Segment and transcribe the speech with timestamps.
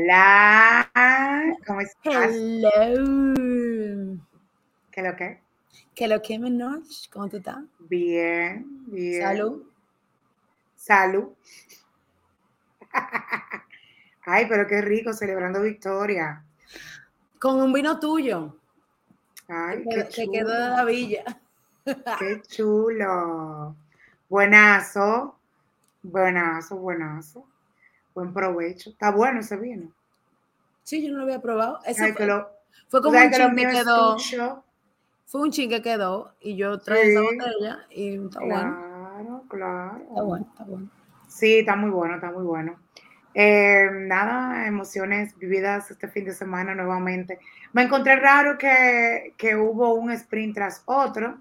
[0.00, 0.88] Hola,
[1.66, 2.30] ¿cómo estás?
[2.32, 3.34] Hello.
[4.92, 5.40] ¿Qué lo que?
[5.92, 6.86] ¿Qué lo que, Menoch?
[7.12, 7.58] ¿Cómo tú estás?
[7.80, 9.20] Bien, bien.
[9.22, 9.64] Salud.
[10.76, 11.30] Salud.
[14.24, 16.44] Ay, pero qué rico, celebrando victoria.
[17.40, 18.56] Con un vino tuyo.
[19.48, 20.32] Ay, que, qué que chulo.
[20.32, 21.24] quedó de la villa.
[22.20, 23.74] Qué chulo.
[24.28, 25.36] Buenazo.
[26.04, 27.48] Buenazo, buenazo.
[28.18, 28.90] Buen provecho.
[28.90, 29.92] Está bueno ese vino.
[30.82, 31.78] Sí, yo no lo había probado.
[31.86, 32.50] Ese fue, lo,
[32.90, 34.16] como un que chin que quedó.
[35.26, 37.26] Fue un chin que quedó y yo traje esa Sí.
[37.36, 38.76] botella y está bueno.
[38.76, 39.98] Claro, claro.
[39.98, 40.90] Está bueno, está bueno.
[41.28, 42.76] Sí, está muy bueno, está muy bueno.
[43.34, 47.38] Eh, nada, emociones vividas este fin de semana nuevamente.
[47.72, 51.38] Me encontré raro que, que hubo un sprint tras otro.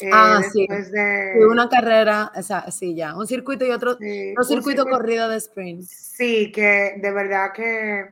[0.00, 0.66] Eh, Ah, sí.
[0.68, 3.16] de una carrera, esa, sí, ya.
[3.16, 5.82] Un circuito y otro, sí, un circuito circuito- corrido de sprint.
[5.82, 8.10] Sí, que de verdad que,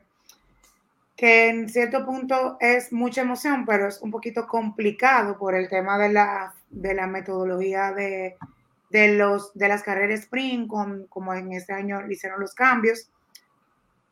[1.16, 5.98] que en cierto punto es mucha emoción, pero es un poquito complicado por el tema
[5.98, 8.36] de la, de la metodología de,
[8.90, 13.10] de, los, de las carreras sprint, con, como en este año hicieron los cambios.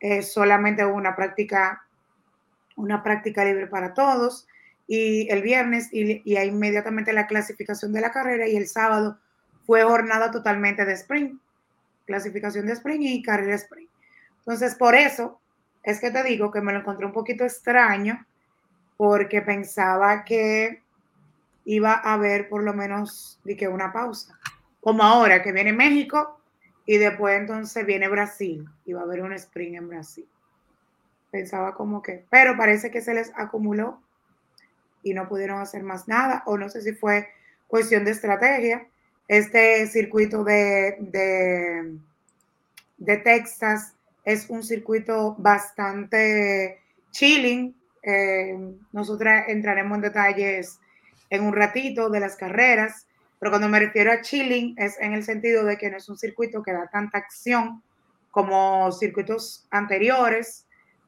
[0.01, 1.85] Eh, solamente hubo una práctica,
[2.77, 4.47] una práctica libre para todos
[4.95, 9.19] y el viernes y, y inmediatamente la clasificación de la carrera y el sábado
[9.65, 11.41] fue jornada totalmente de sprint,
[12.05, 13.89] clasificación de sprint y carrera sprint.
[14.41, 15.41] Entonces, por eso
[15.83, 18.27] es que te digo que me lo encontré un poquito extraño
[18.99, 20.83] porque pensaba que
[21.65, 24.39] iba a haber por lo menos de que una pausa.
[24.83, 26.39] Como ahora que viene México
[26.85, 30.29] y después entonces viene Brasil y va a haber un sprint en Brasil.
[31.31, 34.03] Pensaba como que, pero parece que se les acumuló
[35.03, 37.29] y no pudieron hacer más nada o no sé si fue
[37.67, 38.87] cuestión de estrategia.
[39.29, 41.97] Este circuito de, de,
[42.99, 46.81] de Texas es un circuito bastante
[47.11, 47.75] chilling.
[48.03, 48.59] Eh,
[48.93, 50.79] nosotras entraremos en detalles
[51.31, 53.07] en un ratito de las carreras,
[53.39, 56.19] pero cuando me refiero a chilling es en el sentido de que no es un
[56.19, 57.83] circuito que da tanta acción
[58.31, 60.67] como circuitos anteriores,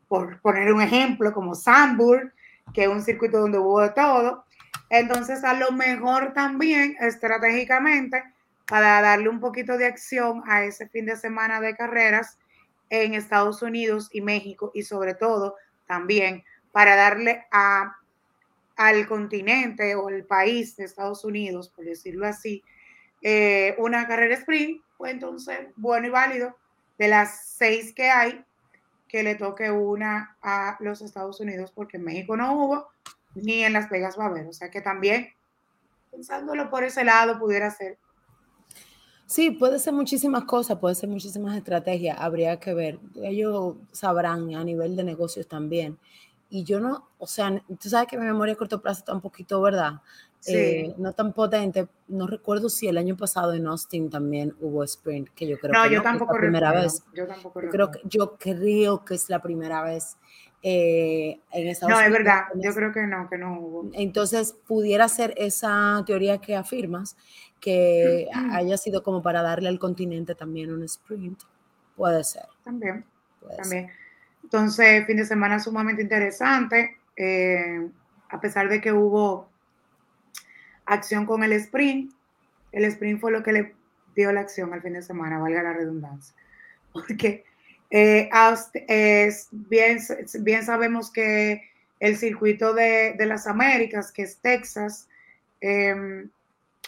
[0.08, 2.32] por poner un ejemplo, como Sandburg,
[2.72, 4.44] que es un circuito donde hubo de todo.
[4.90, 8.22] Entonces, a lo mejor también estratégicamente,
[8.66, 12.38] para darle un poquito de acción a ese fin de semana de carreras
[12.90, 17.96] en Estados Unidos y México, y sobre todo también para darle a,
[18.76, 22.62] al continente o el país de Estados Unidos, por decirlo así,
[23.22, 26.56] eh, una carrera sprint, pues entonces, bueno y válido,
[26.98, 28.44] de las seis que hay,
[29.14, 32.88] que le toque una a los Estados Unidos, porque en México no hubo,
[33.36, 34.48] ni en Las Vegas va a haber.
[34.48, 35.28] O sea que también,
[36.10, 37.96] pensándolo por ese lado, pudiera ser.
[39.24, 42.98] Sí, puede ser muchísimas cosas, puede ser muchísimas estrategias, habría que ver.
[43.22, 45.96] Ellos sabrán a nivel de negocios también.
[46.50, 49.20] Y yo no, o sea, tú sabes que mi memoria a corto plazo está un
[49.20, 49.92] poquito, ¿verdad?
[50.44, 50.54] Sí.
[50.54, 51.88] Eh, no tan potente.
[52.08, 55.84] No recuerdo si el año pasado en Austin también hubo sprint, que yo creo no,
[55.84, 57.04] que yo no, que es tampoco la primera recuerdo, vez.
[57.14, 60.18] Yo tampoco Yo creo, que, yo creo que es la primera vez
[60.62, 63.90] eh, en Estados No, es verdad, yo creo que no, que no hubo.
[63.94, 67.16] Entonces, pudiera ser esa teoría que afirmas,
[67.58, 71.40] que haya sido como para darle al continente también un sprint.
[71.96, 72.44] Puede ser.
[72.62, 73.06] También,
[73.40, 73.90] puede también.
[74.42, 77.88] Entonces, fin de semana sumamente interesante, eh,
[78.28, 79.48] a pesar de que hubo
[80.86, 82.12] acción con el sprint,
[82.72, 83.74] el sprint fue lo que le
[84.14, 86.34] dio la acción al fin de semana, valga la redundancia.
[86.92, 87.44] Porque
[87.90, 88.30] eh,
[89.50, 89.98] bien,
[90.40, 91.62] bien sabemos que
[92.00, 95.08] el circuito de, de, las Américas, que es Texas,
[95.60, 96.26] eh,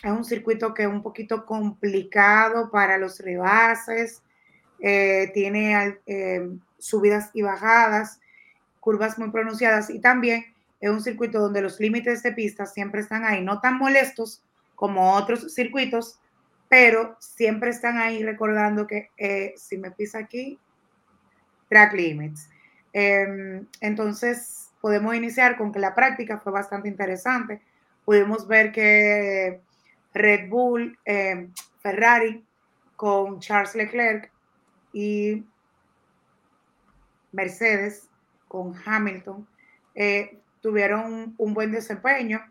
[0.02, 4.22] es un circuito que es un poquito complicado para los rebases,
[4.78, 6.48] eh, tiene eh,
[6.78, 8.20] subidas y bajadas,
[8.80, 10.44] curvas muy pronunciadas y también
[10.80, 14.42] es un circuito donde los límites de pista siempre están ahí, no tan molestos
[14.74, 16.18] como otros circuitos,
[16.68, 20.58] pero siempre están ahí recordando que eh, si me pisa aquí,
[21.68, 22.48] track limits.
[22.92, 27.62] Eh, entonces, podemos iniciar con que la práctica fue bastante interesante.
[28.04, 29.60] Pudimos ver que
[30.14, 31.48] Red Bull, eh,
[31.80, 32.44] Ferrari,
[32.96, 34.30] con Charles Leclerc
[34.92, 35.44] y
[37.32, 38.08] Mercedes
[38.48, 39.46] con Hamilton,
[39.94, 42.44] eh, tuvieron un, buen desempeño.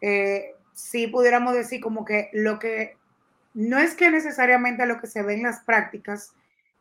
[0.00, 2.96] Eh, sí pudiéramos decir como que lo que
[3.54, 6.32] no es que necesariamente lo que se ve en las prácticas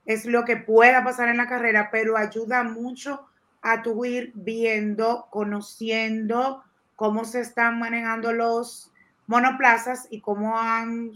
[0.06, 3.26] es lo que pueda pasar en la carrera, pero ayuda mucho
[3.64, 6.64] a tu ir viendo, conociendo
[6.96, 8.92] cómo se están manejando los
[9.26, 11.14] monoplazas y cómo han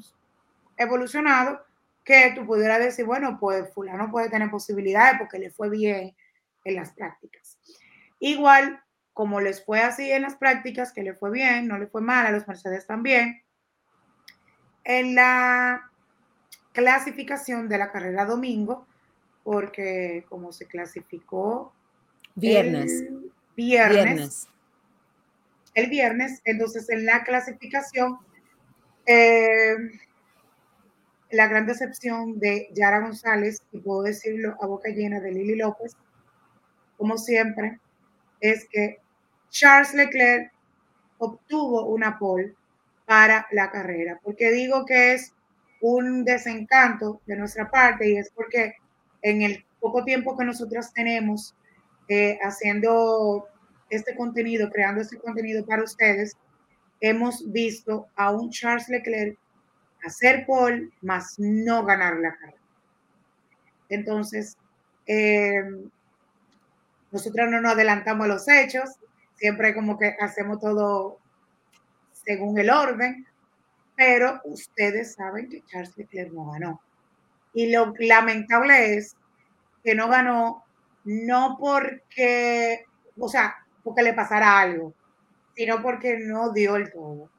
[0.78, 1.64] evolucionado,
[2.04, 6.16] que tú pudieras decir, bueno, pues fulano puede tener posibilidades porque le fue bien
[6.64, 7.60] en las prácticas.
[8.20, 8.82] Igual,
[9.20, 12.26] como les fue así en las prácticas, que le fue bien, no le fue mal,
[12.26, 13.44] a los Mercedes también,
[14.86, 15.92] en la
[16.72, 18.88] clasificación de la carrera domingo,
[19.44, 21.74] porque como se clasificó
[22.36, 23.10] viernes,
[23.58, 24.48] viernes,
[25.74, 28.20] el viernes, entonces en la clasificación,
[29.06, 29.76] eh,
[31.30, 35.98] la gran decepción de Yara González, y puedo decirlo a boca llena de Lili López,
[36.96, 37.82] como siempre,
[38.40, 39.02] es que
[39.50, 40.52] Charles Leclerc
[41.18, 42.56] obtuvo una pole
[43.06, 44.20] para la carrera.
[44.24, 45.34] porque digo que es
[45.82, 48.10] un desencanto de nuestra parte?
[48.10, 48.76] Y es porque
[49.22, 51.56] en el poco tiempo que nosotros tenemos
[52.08, 53.48] eh, haciendo
[53.90, 56.38] este contenido, creando este contenido para ustedes,
[57.02, 59.38] hemos visto a un Charles Leclerc
[60.04, 62.58] hacer pole, más no ganar la carrera.
[63.90, 64.58] Entonces,
[65.08, 65.64] eh,
[67.12, 68.90] nosotros no nos adelantamos a los hechos,
[69.40, 71.18] siempre como que hacemos todo
[72.12, 73.26] según el orden,
[73.96, 76.82] pero ustedes saben que Charles Leclerc no ganó.
[77.54, 79.16] Y lo lamentable es
[79.84, 80.64] que no ganó
[81.06, 82.86] no porque,
[83.18, 84.94] o sea, porque le pasara algo,
[85.56, 87.30] sino porque no dio el todo.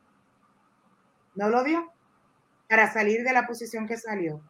[1.34, 1.92] No lo dio
[2.68, 4.40] para salir de la posición que salió.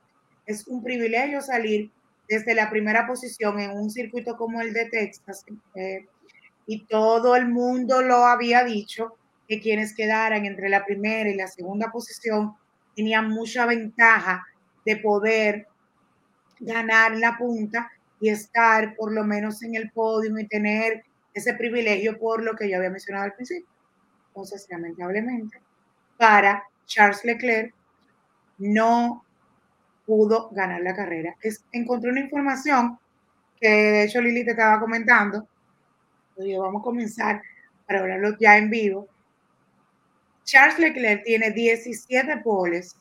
[0.46, 1.90] Es un privilegio salir
[2.28, 5.44] desde la primera posición en un circuito como el de Texas.
[6.70, 9.16] Y todo el mundo lo había dicho,
[9.48, 12.54] que quienes quedaran entre la primera y la segunda posición
[12.94, 14.46] tenían mucha ventaja
[14.86, 15.66] de poder
[16.60, 17.90] ganar la punta
[18.20, 21.02] y estar por lo menos en el podio y tener
[21.34, 23.68] ese privilegio por lo que yo había mencionado al principio.
[24.28, 25.60] Entonces, lamentablemente,
[26.16, 27.74] para Charles Leclerc
[28.58, 29.24] no
[30.06, 31.34] pudo ganar la carrera.
[31.42, 32.96] Es, encontré una información
[33.60, 35.48] que de hecho Lili te estaba comentando.
[36.58, 37.42] Vamos a comenzar
[37.86, 39.08] para hablarlo ya en vivo.
[40.44, 42.96] Charles Leclerc tiene 17 poles,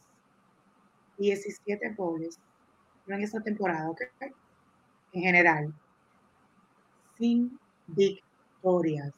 [1.17, 2.39] 17 poles,
[3.07, 4.01] en esta temporada, ¿ok?
[5.13, 5.73] En general,
[7.17, 9.11] sin victorias.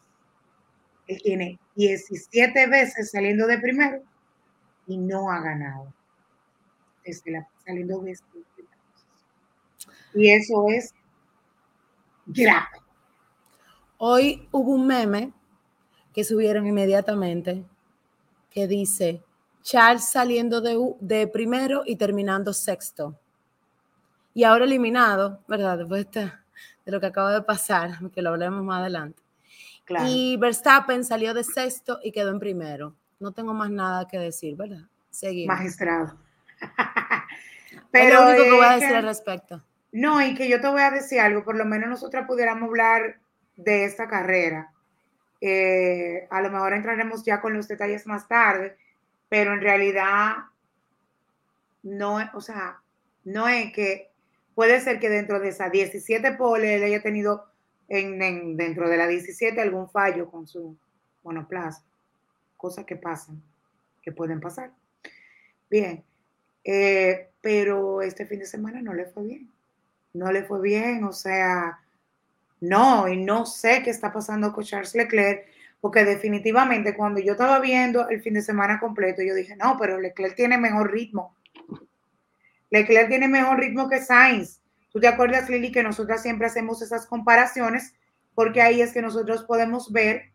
[1.08, 4.02] Él tiene 17 veces saliendo de primero
[4.88, 5.94] y no ha ganado
[7.06, 8.18] desde la, saliendo de
[10.14, 10.94] Y eso es
[12.28, 12.81] grave.
[14.04, 15.32] Hoy hubo un meme
[16.12, 17.64] que subieron inmediatamente
[18.50, 19.22] que dice
[19.62, 23.16] Charles saliendo de, de primero y terminando sexto.
[24.34, 25.78] Y ahora eliminado, ¿verdad?
[25.78, 26.32] Después de,
[26.86, 29.22] lo que acaba de pasar, que lo hablemos más adelante.
[30.08, 32.96] Y Verstappen salió de sexto y quedó en primero.
[33.20, 34.82] No tengo más nada que decir, ¿verdad?
[35.12, 35.56] Seguimos.
[35.56, 36.18] Magistrado.
[37.92, 39.64] Pero es lo único que voy a decir al respecto.
[39.92, 43.21] No, y que yo te voy a decir algo, por lo menos nosotros pudiéramos hablar
[43.64, 44.72] de esta carrera.
[45.40, 48.78] Eh, a lo mejor entraremos ya con los detalles más tarde,
[49.30, 50.36] pero en realidad
[51.84, 52.82] no, o sea,
[53.24, 54.12] no es que
[54.54, 57.46] puede ser que dentro de esas 17 poles él haya tenido
[57.88, 60.78] en, dentro de la 17 algún fallo con su
[61.24, 61.84] monoplaza,
[62.58, 63.42] cosas que pasan,
[64.02, 64.72] que pueden pasar.
[65.70, 66.04] Bien,
[66.64, 69.52] eh, pero este fin de semana no le fue bien.
[70.14, 71.80] No le fue bien, o sea,
[72.62, 75.46] no, y no sé qué está pasando con Charles Leclerc,
[75.82, 80.00] porque definitivamente cuando yo estaba viendo el fin de semana completo, yo dije, no, pero
[80.00, 81.36] Leclerc tiene mejor ritmo.
[82.70, 84.62] Leclerc tiene mejor ritmo que Sainz.
[84.92, 87.94] ¿Tú te acuerdas, Lili, que nosotras siempre hacemos esas comparaciones?
[88.34, 90.32] Porque ahí es que nosotros podemos ver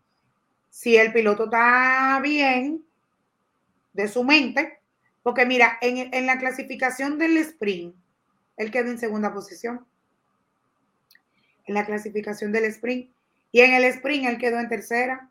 [0.69, 2.83] si el piloto está bien
[3.93, 4.77] de su mente
[5.27, 7.93] porque mira, en, la clasificación del sprint,
[8.55, 9.85] él quedó en segunda posición.
[11.67, 13.11] En la clasificación del sprint.
[13.51, 15.29] Y en el sprint él quedó en tercera.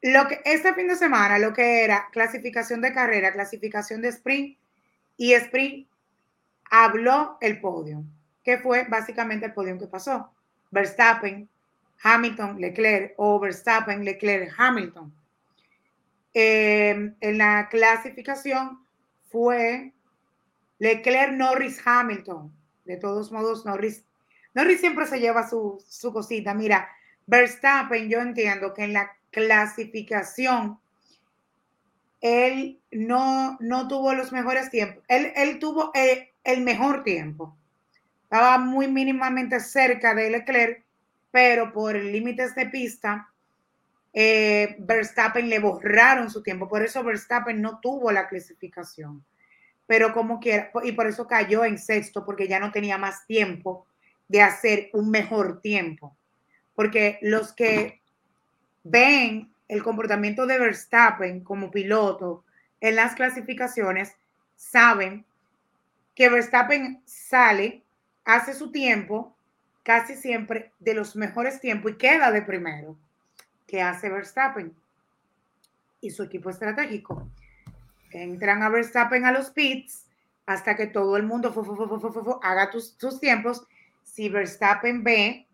[0.00, 4.56] Lo que este fin de semana, lo que era clasificación de carrera, clasificación de sprint
[5.16, 5.88] y sprint,
[6.70, 8.04] habló el podio,
[8.44, 10.32] que fue básicamente el podio que pasó.
[10.70, 11.48] Verstappen,
[12.02, 15.12] Hamilton, Leclerc o Verstappen, Leclerc, Hamilton.
[16.34, 18.78] Em, en la clasificación
[19.30, 19.92] fue
[20.78, 22.52] Leclerc, Norris, Hamilton.
[22.84, 24.04] De todos modos, Norris,
[24.54, 26.54] Norris siempre se lleva su, su cosita.
[26.54, 26.88] Mira,
[27.26, 30.78] Verstappen, yo entiendo que en la clasificación
[32.20, 35.04] él no, no tuvo los mejores tiempos.
[35.08, 37.56] Él, él tuvo el, el, mejor tiempo.
[38.24, 40.84] Estaba muy mínimamente cerca de Leclerc,
[41.30, 43.28] pero por límites de pista
[44.12, 49.24] eh, Verstappen le borraron su tiempo, por eso Verstappen no tuvo la clasificación.
[49.86, 53.86] pero como quiera, y por eso cayó en sexto, porque ya no tenía más tiempo
[54.28, 56.16] de hacer un mejor tiempo.
[56.74, 58.00] Porque los que
[58.84, 62.44] ven el comportamiento de Verstappen como piloto
[62.80, 64.14] en las clasificaciones
[64.56, 65.24] saben
[66.14, 67.84] que Verstappen sale,
[68.24, 69.36] hace su tiempo,
[69.82, 72.96] casi siempre de los mejores tiempos y queda de primero.
[73.66, 74.74] ¿Qué hace Verstappen?
[76.00, 77.30] Y su equipo estratégico.
[78.10, 80.06] Entran a Verstappen a los pits
[80.46, 81.54] hasta que todo el mundo
[82.42, 83.66] haga sus tiempos.
[84.08, 85.46] Si Verstappen ve,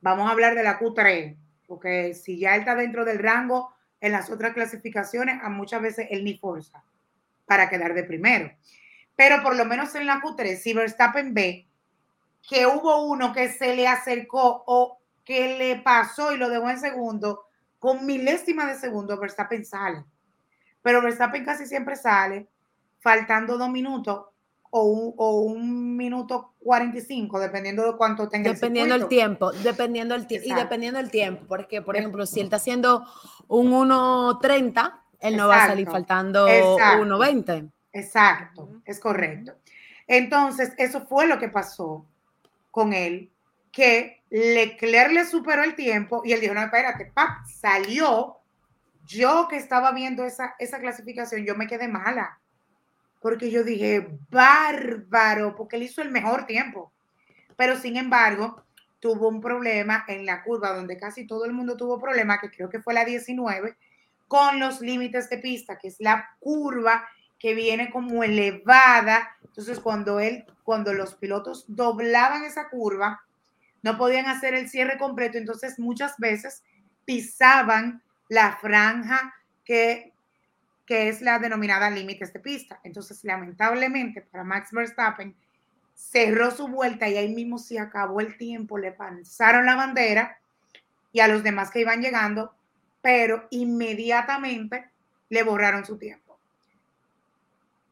[0.00, 4.12] vamos a hablar de la Q3, porque si ya él está dentro del rango en
[4.12, 6.84] las otras clasificaciones, a muchas veces él ni forza
[7.44, 8.50] para quedar de primero.
[9.14, 11.66] Pero por lo menos en la Q3, si Verstappen ve
[12.48, 16.78] que hubo uno que se le acercó o que le pasó y lo dejó en
[16.78, 17.46] segundo,
[17.78, 20.04] con milésima de segundo, Verstappen sale.
[20.82, 22.48] Pero Verstappen casi siempre sale
[23.00, 24.26] faltando dos minutos
[24.70, 30.26] o un, o un minuto 45, dependiendo de cuánto tenga dependiendo el, tiempo, dependiendo el
[30.26, 33.06] tiempo y dependiendo el tiempo, porque por ejemplo, si él está haciendo
[33.48, 37.70] un 1.30, él no va a salir faltando 1.20.
[37.92, 39.54] Exacto, es correcto.
[40.06, 42.06] Entonces, eso fue lo que pasó
[42.70, 43.30] con él,
[43.72, 48.38] que Leclerc le superó el tiempo y él dijo, no, espérate, pap, salió.
[49.06, 52.40] Yo que estaba viendo esa, esa clasificación, yo me quedé mala,
[53.26, 56.92] porque yo dije, bárbaro, porque él hizo el mejor tiempo.
[57.56, 58.62] Pero sin embargo,
[59.00, 62.70] tuvo un problema en la curva donde casi todo el mundo tuvo problema, que creo
[62.70, 63.76] que fue la 19,
[64.28, 69.28] con los límites de pista, que es la curva que viene como elevada.
[69.42, 73.22] Entonces, cuando él, cuando los pilotos doblaban esa curva,
[73.82, 75.36] no podían hacer el cierre completo.
[75.36, 76.62] Entonces, muchas veces
[77.04, 80.12] pisaban la franja que,
[80.86, 82.80] que es la denominada límites de pista.
[82.84, 85.34] Entonces, lamentablemente para Max Verstappen,
[85.94, 90.38] cerró su vuelta y ahí mismo se acabó el tiempo, le pasaron la bandera
[91.10, 92.54] y a los demás que iban llegando,
[93.02, 94.90] pero inmediatamente
[95.28, 96.38] le borraron su tiempo.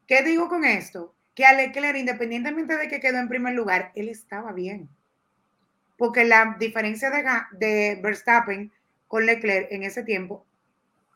[0.07, 1.15] ¿Qué digo con esto?
[1.35, 4.89] Que a Leclerc, independientemente de que quedó en primer lugar, él estaba bien.
[5.97, 8.71] Porque la diferencia de, Verstappen
[9.09, 10.45] con Leclerc en ese tiempo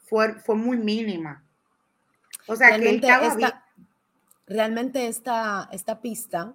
[0.06, 1.44] fue muy mínima.
[2.48, 3.50] O sea, realmente que bien.
[4.46, 6.54] Realmente esta, esta pista,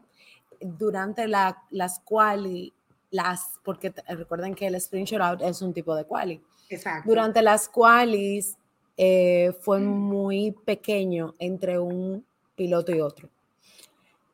[0.59, 2.73] durante la, las quali,
[3.11, 6.41] las, porque recuerden que el sprint shootout es un tipo de quali.
[6.69, 7.07] Exacto.
[7.07, 8.57] Durante las qualis,
[8.97, 13.29] eh, fue muy pequeño entre un piloto y otro.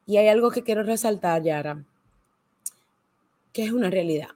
[0.06, 1.84] Y hay algo que quiero resaltar, Yara,
[3.54, 4.30] que es una realidad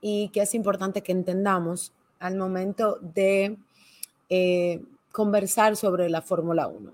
[0.00, 3.58] y que es importante que entendamos al momento de
[4.28, 4.82] eh,
[5.16, 6.92] conversar sobre la Fórmula 1.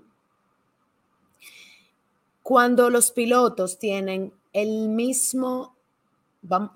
[2.41, 5.75] Cuando los pilotos tienen el mismo,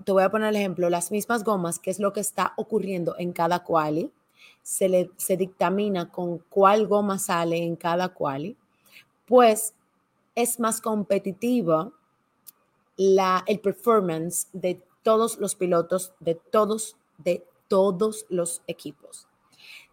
[0.03, 3.15] te voy a poner el ejemplo, las mismas gomas, que es lo que está ocurriendo
[3.17, 4.11] en cada quali,
[4.61, 8.57] se, le, se dictamina con cuál goma sale en cada quali,
[9.25, 9.73] pues
[10.35, 11.93] es más competitiva
[12.97, 19.29] la, el performance de todos los pilotos, de todos, de todos los equipos.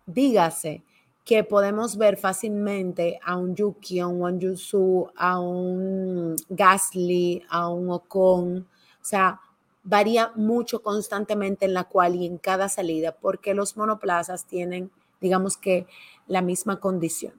[0.04, 0.82] Dígase
[1.25, 7.90] que podemos ver fácilmente a un Yuki, a un Wanjusu, a un Gasly, a un
[7.90, 9.40] Ocon, o sea,
[9.83, 14.90] varía mucho constantemente en la cual y en cada salida, porque los monoplazas tienen,
[15.21, 15.87] digamos que,
[16.26, 17.35] la misma condición.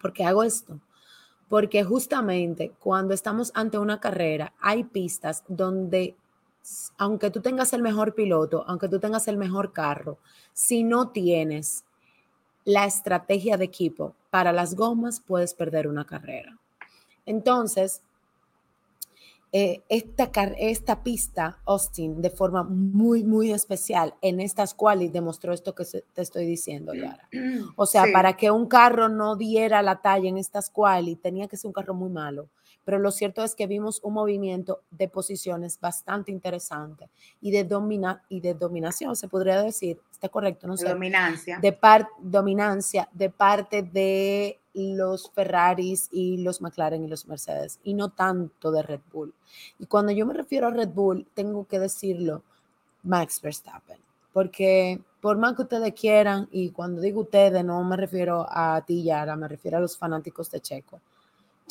[0.00, 0.80] ¿Por qué hago esto?
[1.48, 6.16] Porque justamente cuando estamos ante una carrera, hay pistas donde,
[6.96, 10.18] aunque tú tengas el mejor piloto, aunque tú tengas el mejor carro,
[10.54, 11.84] si no tienes
[12.72, 16.58] la estrategia de equipo para las gomas, puedes perder una carrera.
[17.26, 18.02] Entonces,
[19.52, 25.74] eh, esta, esta pista, Austin, de forma muy, muy especial en estas cuales demostró esto
[25.74, 27.28] que te estoy diciendo, Yara.
[27.74, 31.56] O sea, para que un carro no diera la talla en estas cuales, tenía que
[31.56, 32.48] ser un carro muy malo.
[32.84, 37.08] Pero lo cierto es que vimos un movimiento de posiciones bastante interesante
[37.40, 40.88] y de, domina y de dominación, se podría decir, está correcto, no sé.
[40.88, 41.58] Dominancia.
[41.60, 47.94] De par dominancia de parte de los Ferraris y los McLaren y los Mercedes y
[47.94, 49.34] no tanto de Red Bull.
[49.78, 52.42] Y cuando yo me refiero a Red Bull, tengo que decirlo
[53.02, 53.98] Max Verstappen,
[54.32, 59.02] porque por más que ustedes quieran, y cuando digo ustedes no me refiero a ti,
[59.02, 61.00] Yara, me refiero a los fanáticos de Checo.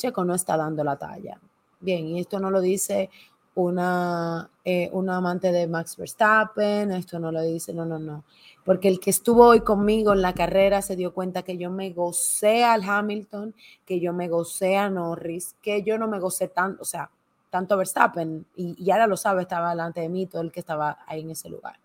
[0.00, 1.38] Checo no está dando la talla.
[1.78, 3.10] Bien, y esto no lo dice
[3.54, 8.24] una, eh, amante de Max Verstappen, esto no lo dice, no, no, no.
[8.64, 11.90] Porque el que estuvo hoy conmigo en la carrera se dio cuenta que yo me
[11.90, 13.54] gocé al Hamilton,
[13.84, 17.10] que yo me gocé a Norris, que yo no me gocé tanto, o sea,
[17.50, 20.98] tanto Verstappen, y, y ahora lo sabe, estaba delante de mí, todo el que estaba
[21.06, 21.78] ahí en ese lugar.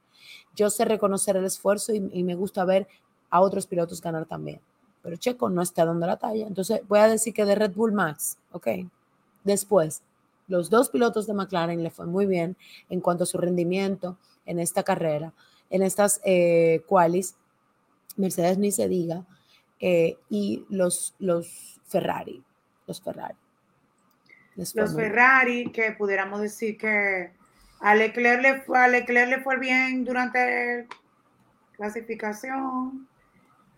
[0.55, 2.87] Yo sé reconocer el esfuerzo y me gusta ver
[3.29, 4.61] a otros pilotos ganar también.
[5.05, 6.47] Pero Checo no está dando la talla.
[6.47, 8.69] Entonces voy a decir que de Red Bull Max, ok.
[9.43, 10.01] Después,
[10.47, 12.57] los dos pilotos de McLaren le fue muy bien
[12.89, 15.31] en cuanto a su rendimiento en esta carrera,
[15.69, 17.35] en estas eh, qualis.
[18.17, 19.23] Mercedes ni se diga.
[19.79, 22.43] Eh, y los, los Ferrari,
[22.87, 23.35] los Ferrari.
[24.55, 27.31] los Ferrari, que pudiéramos decir que
[27.79, 30.87] a Leclerc le fue, a Leclerc le fue bien durante
[31.75, 33.07] clasificación,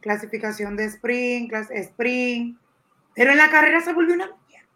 [0.08, 2.58] clasificación de sprint, clase, sprint,
[3.14, 4.68] pero en la carrera se volvió una mierda.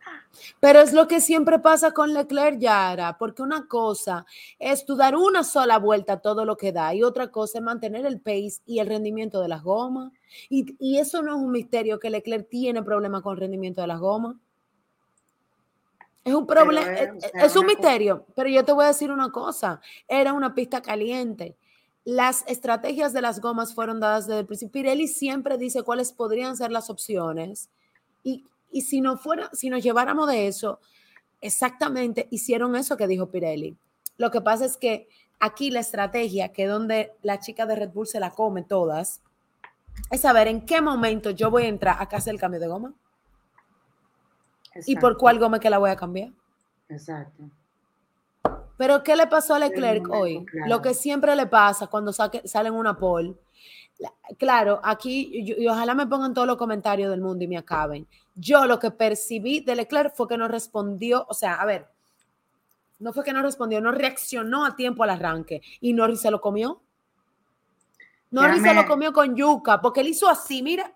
[0.60, 4.26] Pero es lo que siempre pasa con Leclerc, Yara, porque una cosa
[4.60, 7.64] es tú dar una sola vuelta a todo lo que da y otra cosa es
[7.64, 10.12] mantener el pace y el rendimiento de las gomas.
[10.50, 13.88] Y, y eso no es un misterio que Leclerc tiene problema con el rendimiento de
[13.88, 14.36] las gomas.
[16.24, 19.12] Es un problema, es, o sea, es, un misterio, pero yo te voy a decir
[19.12, 21.56] una cosa, era una pista caliente
[22.04, 24.72] las estrategias de las gomas fueron dadas desde el principio.
[24.72, 27.70] Pirelli siempre dice cuáles podrían ser las opciones.
[28.24, 30.80] Y, y si no fuera, si nos lleváramos de eso,
[31.42, 33.78] exactamente hicieron eso que dijo Pirelli.
[34.18, 35.08] Lo que pasa es que
[35.40, 39.22] aquí la estrategia, que donde la chica de Red Bull se la come todas,
[40.10, 42.94] es saber en qué momento yo voy a entrar a hacer el cambio de goma.
[44.74, 44.92] Exacto.
[44.92, 46.32] Y por cuál goma que la voy a cambiar.
[46.90, 47.50] Exacto.
[48.82, 50.44] Pero ¿qué le pasó a Leclerc hoy?
[50.44, 50.68] Claro.
[50.68, 53.36] Lo que siempre le pasa cuando saque, salen una pole.
[54.40, 58.08] Claro, aquí, y, y ojalá me pongan todos los comentarios del mundo y me acaben.
[58.34, 61.90] Yo lo que percibí de Leclerc fue que no respondió, o sea, a ver,
[62.98, 65.62] no fue que no respondió, no reaccionó a tiempo al arranque.
[65.80, 66.82] Y Norris se lo comió.
[68.32, 70.92] Norris se lo comió con yuca, porque él hizo así, mira,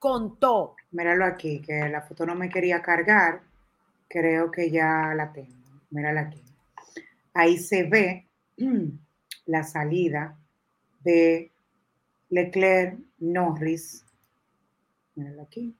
[0.00, 0.74] contó.
[0.90, 3.42] Míralo aquí, que la foto no me quería cargar.
[4.08, 5.54] Creo que ya la tengo.
[5.90, 6.42] Mírala aquí
[7.34, 8.28] ahí se ve
[9.46, 10.38] la salida
[11.00, 11.50] de
[12.28, 14.04] Leclerc Norris.
[15.14, 15.76] Míralo aquí.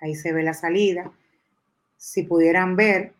[0.00, 1.12] Ahí se ve la salida.
[1.96, 3.14] Si pudieran ver,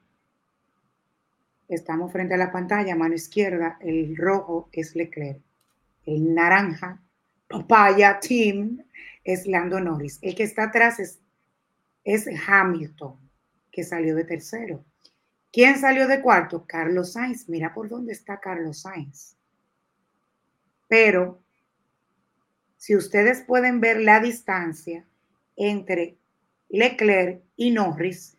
[1.69, 5.41] estamos frente a la pantalla, mano izquierda, el rojo es Leclerc.
[6.07, 7.03] El naranja,
[7.49, 8.85] papaya, team,
[9.25, 10.19] es Lando Norris.
[10.23, 11.21] El que está atrás es,
[12.05, 13.19] es Hamilton,
[13.71, 14.85] que salió de tercero.
[15.53, 16.65] ¿Quién salió de cuarto?
[16.67, 17.49] Carlos Sainz.
[17.49, 19.37] Mira por dónde está Carlos Sainz.
[20.89, 21.43] Pero
[22.77, 25.05] si ustedes pueden ver la distancia
[25.57, 26.17] entre
[26.69, 28.37] Leclerc y Norris,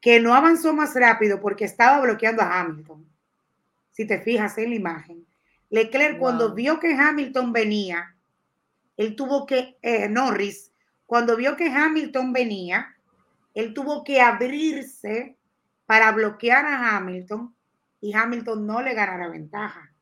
[0.00, 3.04] que no avanzó más rápido porque estaba bloqueando a Hamilton.
[3.90, 5.26] Si te fijas en la imagen,
[5.70, 6.20] Leclerc wow.
[6.20, 8.14] cuando vio que Hamilton venía,
[8.96, 10.72] él tuvo que, eh, Norris,
[11.06, 12.94] cuando vio que Hamilton venía,
[13.54, 15.35] él tuvo que abrirse
[15.86, 17.54] para bloquear a Hamilton
[18.00, 19.92] y Hamilton no le ganara ventaja.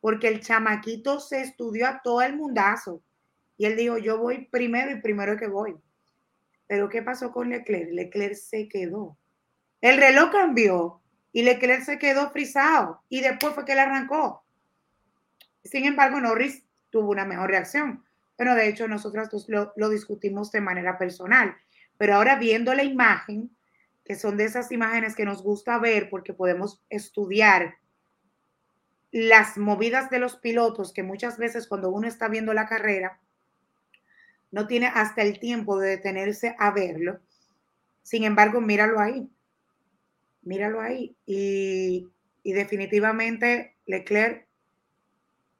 [0.00, 3.02] Porque el chamaquito se estudió a todo el mundazo
[3.58, 5.76] y él dijo, yo voy primero y primero que voy.
[6.66, 7.90] Pero ¿qué pasó con Leclerc?
[7.92, 9.18] Leclerc se quedó.
[9.80, 14.44] El reloj cambió y Leclerc se quedó frisado y después fue que él arrancó.
[15.64, 18.04] Sin embargo, Norris tuvo una mejor reacción.
[18.36, 21.54] Pero de hecho, nosotros lo, lo discutimos de manera personal.
[21.98, 23.54] Pero ahora viendo la imagen,
[24.10, 27.76] que son de esas imágenes que nos gusta ver porque podemos estudiar
[29.12, 33.20] las movidas de los pilotos que muchas veces cuando uno está viendo la carrera
[34.50, 37.20] no tiene hasta el tiempo de detenerse a verlo.
[38.02, 39.30] Sin embargo, míralo ahí.
[40.42, 41.14] Míralo ahí.
[41.24, 42.08] Y,
[42.42, 44.44] y definitivamente Leclerc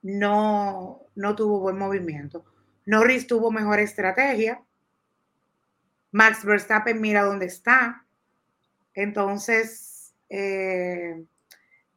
[0.02, 2.44] no, no tuvo buen movimiento.
[2.84, 4.60] Norris tuvo mejor estrategia.
[6.10, 8.06] Max Verstappen mira dónde está.
[9.00, 11.24] Entonces, eh,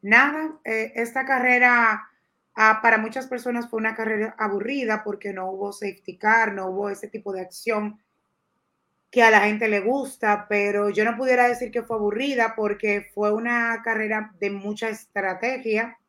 [0.01, 2.07] nada, eh, esta carrera
[2.55, 6.89] ah, para muchas personas fue una carrera aburrida porque no hubo safety car, no hubo
[6.89, 7.99] ese tipo de acción
[9.11, 13.11] que a la gente le gusta, pero yo no pudiera decir que fue aburrida porque
[13.13, 15.99] fue una carrera de mucha estrategia.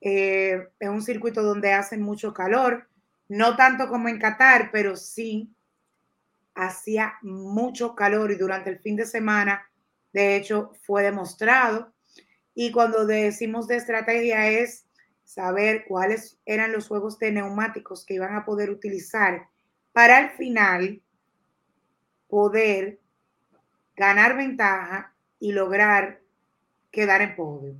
[0.00, 2.88] Eh, es un circuito donde hace mucho calor,
[3.28, 5.54] no tanto como en Qatar, pero sí
[6.54, 9.68] hacía mucho calor y durante el fin de semana,
[10.12, 11.92] de hecho, fue demostrado.
[12.54, 14.86] Y cuando decimos de estrategia es
[15.24, 19.48] saber cuáles eran los juegos de neumáticos que iban a poder utilizar
[19.92, 21.02] para al final
[22.28, 23.00] poder
[23.96, 26.20] ganar ventaja y lograr
[26.90, 27.74] quedar en podio,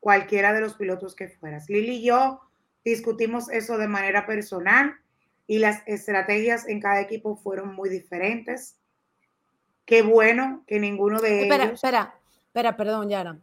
[0.00, 1.68] cualquiera de los pilotos que fueras.
[1.68, 2.40] Lili y yo
[2.84, 4.96] discutimos eso de manera personal
[5.48, 8.76] y las estrategias en cada equipo fueron muy diferentes.
[9.86, 11.74] Qué bueno que ninguno de espera, ellos.
[11.76, 12.14] Espera,
[12.46, 13.38] espera, perdón, Yara.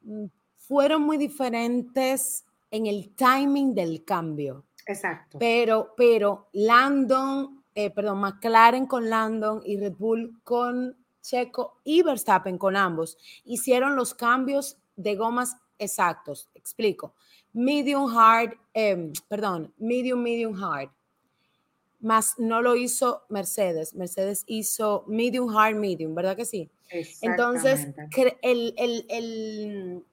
[0.00, 0.24] Mm,
[0.56, 4.64] fueron muy diferentes en el timing del cambio.
[4.86, 5.38] Exacto.
[5.38, 12.56] Pero, pero Landon, eh, perdón, McLaren con Landon y Red Bull con Checo y Verstappen
[12.56, 16.48] con ambos hicieron los cambios de gomas exactos.
[16.54, 17.14] Explico.
[17.52, 20.88] Medium hard, em, perdón, medium, medium hard.
[22.02, 23.94] Más no lo hizo Mercedes.
[23.94, 26.70] Mercedes hizo medium hard, medium, ¿verdad que sí?
[27.22, 27.88] Entonces,
[28.42, 30.04] el, el, el,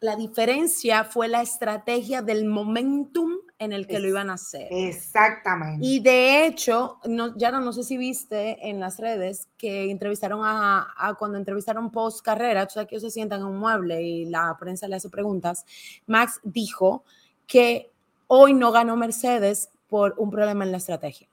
[0.00, 4.68] la diferencia fue la estrategia del momentum en el que lo iban a hacer.
[4.70, 5.84] Exactamente.
[5.84, 11.16] Y de hecho, no, ya no, sé si viste en las redes que entrevistaron a,
[11.18, 14.54] cuando entrevistaron post carrera, tú sabes que ellos se sientan en un mueble y la
[14.58, 15.64] prensa le hace preguntas.
[16.06, 17.04] Max dijo
[17.46, 17.90] que
[18.26, 21.28] hoy no ganó Mercedes por un problema en la estrategia.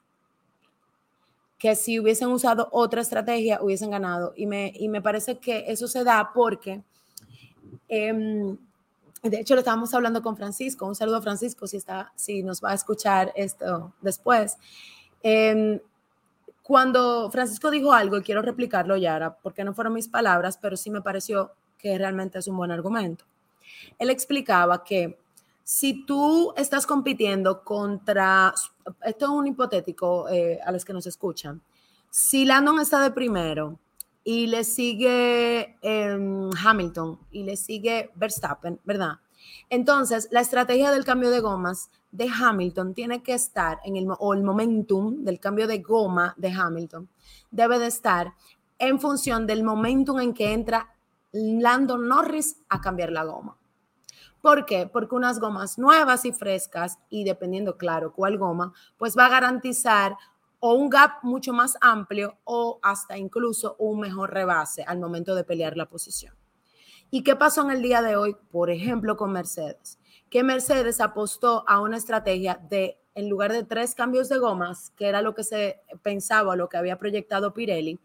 [1.57, 4.33] Que si hubiesen usado otra estrategia, hubiesen ganado.
[4.35, 6.83] Y me, y me parece que eso se da porque
[7.87, 8.57] em,
[9.23, 10.87] de hecho, lo estábamos hablando con Francisco.
[10.87, 14.57] Un saludo a Francisco si, está, si nos va a escuchar esto después.
[15.21, 15.79] Em,
[16.63, 20.89] cuando Francisco dijo algo, y quiero replicarlo, Yara, porque no fueron mis palabras, pero sí
[20.89, 23.25] me pareció que realmente es un buen argumento.
[23.99, 25.19] Él explicaba que
[25.63, 28.53] si tú estás compitiendo contra,
[29.05, 31.61] esto es un hipotético eh, a los que nos escuchan,
[32.09, 33.79] si Landon está de primero
[34.23, 39.19] y le sigue em, Hamilton y le sigue Verstappen, ¿verdad?
[39.69, 44.33] Entonces, la estrategia del cambio de gomas de Hamilton tiene que estar en el, o
[44.33, 47.09] el momentum del cambio de goma de Hamilton
[47.49, 48.33] debe de estar
[48.77, 50.93] en función del momentum en que entra
[51.31, 53.55] Lando Norris a cambiar la goma.
[54.41, 54.89] ¿Por qué?
[54.91, 60.15] Porque unas gomas nuevas y frescas, y dependiendo, claro, cuál goma, pues va a garantizar
[60.59, 65.43] o un gap mucho más amplio o hasta incluso un mejor rebase al momento de
[65.43, 66.35] pelear la posición.
[67.09, 69.99] ¿Y qué pasó en el día de hoy, por ejemplo, con Mercedes?
[70.29, 75.07] Que Mercedes apostó a una estrategia de, en lugar de tres cambios de gomas, que
[75.07, 77.99] era lo que se pensaba, lo que había proyectado Pirelli,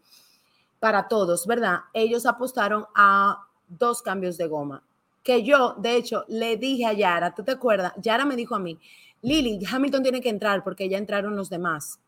[0.79, 1.81] para todos, ¿verdad?
[1.93, 4.83] Ellos apostaron a dos cambios de goma.
[5.23, 7.93] Que yo, de hecho, le dije a Yara, ¿tú te acuerdas?
[7.97, 8.79] Yara me dijo a mí,
[9.21, 11.99] Lili, Hamilton tiene que entrar porque ya entraron los demás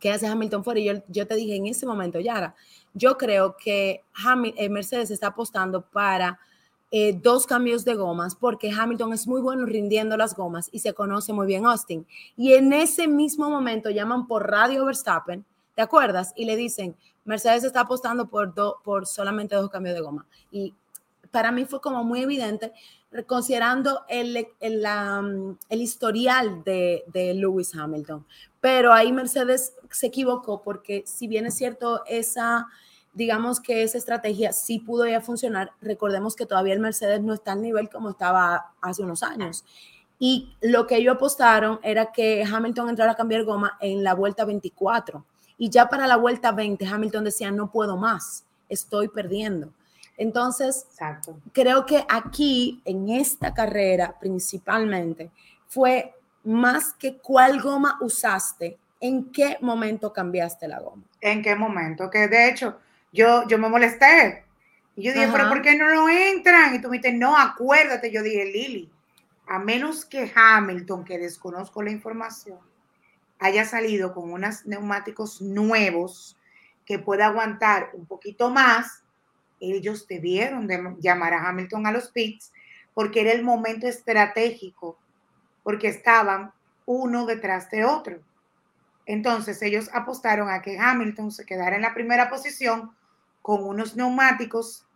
[0.00, 0.80] que hace Hamilton fuera.
[0.80, 2.54] Y yo, yo, te dije en ese momento, Yara,
[2.94, 4.04] yo creo que
[4.56, 6.38] eh, Mercedes está apostando para
[6.90, 10.94] eh, dos cambios de gomas porque Hamilton es muy bueno rindiendo las gomas y se
[10.94, 12.06] conoce muy bien Austin.
[12.36, 16.32] Y en ese mismo momento llaman por radio Verstappen, ¿te acuerdas?
[16.36, 20.26] Y le dicen, Mercedes está apostando por, por solamente dos cambios de goma.
[20.50, 20.74] Y
[21.36, 22.72] para mí fue como muy evidente,
[23.26, 28.24] considerando el, el, historial de, de, Lewis Hamilton.
[28.58, 32.68] Pero ahí Mercedes se equivocó porque si bien es cierto, esa,
[33.12, 37.52] digamos que esa estrategia sí pudo ya funcionar, recordemos que todavía el Mercedes no está
[37.52, 39.62] al nivel como estaba hace unos años.
[40.18, 44.46] Y lo que ellos apostaron era que Hamilton entrara a cambiar goma en la vuelta
[44.46, 45.22] 24.
[45.58, 49.74] Y ya para la vuelta 20, Hamilton decía, no puedo más, estoy perdiendo.
[50.16, 50.86] Entonces,
[51.52, 55.30] creo que aquí, en esta carrera principalmente,
[55.66, 61.02] fue más que cuál goma usaste, en qué momento cambiaste la goma.
[61.20, 62.08] ¿En qué momento?
[62.08, 62.78] Que de hecho,
[63.12, 64.44] yo, yo me molesté.
[64.94, 66.74] Y yo dije, pero ¿por qué no lo entran?
[66.74, 68.10] Y tú me dijiste, no, acuérdate.
[68.10, 68.90] Yo dije, Lili,
[69.46, 72.58] a menos que Hamilton, que desconozco la información,
[73.38, 76.38] haya salido con unos neumáticos nuevos
[76.86, 79.02] que pueda aguantar un poquito más,
[79.60, 82.52] ellos debieron de llamar a Hamilton a los pits
[82.94, 84.98] porque era el momento estratégico,
[85.62, 86.52] porque estaban
[86.86, 88.20] uno detrás de otro.
[89.04, 92.96] Entonces ellos apostaron a que Hamilton se quedara en la primera posición
[93.42, 94.86] con unos neumáticos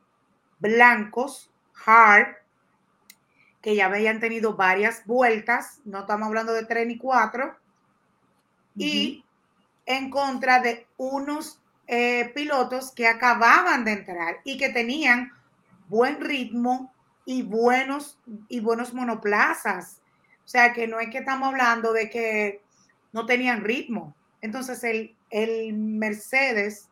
[0.58, 1.50] blancos,
[1.84, 2.36] hard,
[3.60, 7.56] que ya habían tenido varias vueltas, no estamos hablando de tres ni cuatro,
[8.76, 9.24] y
[9.84, 11.59] en contra de unos
[11.92, 15.32] eh, pilotos que acababan de entrar y que tenían
[15.88, 18.16] buen ritmo y buenos,
[18.48, 20.00] y buenos monoplazas.
[20.44, 22.62] O sea, que no es que estamos hablando de que
[23.12, 24.14] no tenían ritmo.
[24.40, 26.88] Entonces, el, el Mercedes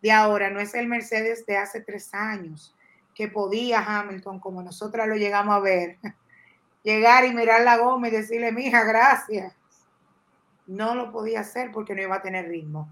[0.00, 2.72] de ahora no es el Mercedes de hace tres años,
[3.16, 5.98] que podía Hamilton, como nosotras lo llegamos a ver,
[6.84, 9.56] llegar y mirar la goma y decirle, mija, gracias.
[10.68, 12.88] No lo podía hacer porque no iba a tener ritmo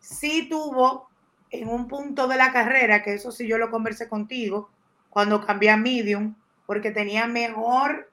[0.00, 1.08] sí tuvo
[1.50, 4.70] en un punto de la carrera, que eso sí yo lo conversé contigo,
[5.10, 6.34] cuando cambié a medium,
[6.66, 8.10] porque tenía mejor,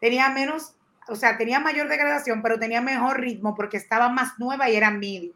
[0.00, 0.74] tenía menos,
[1.08, 4.90] o sea, tenía mayor degradación, pero tenía mejor ritmo porque estaba más nueva y era
[4.90, 5.34] medium.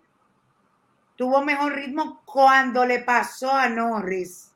[1.17, 4.51] Tuvo mejor ritmo cuando le pasó a Norris,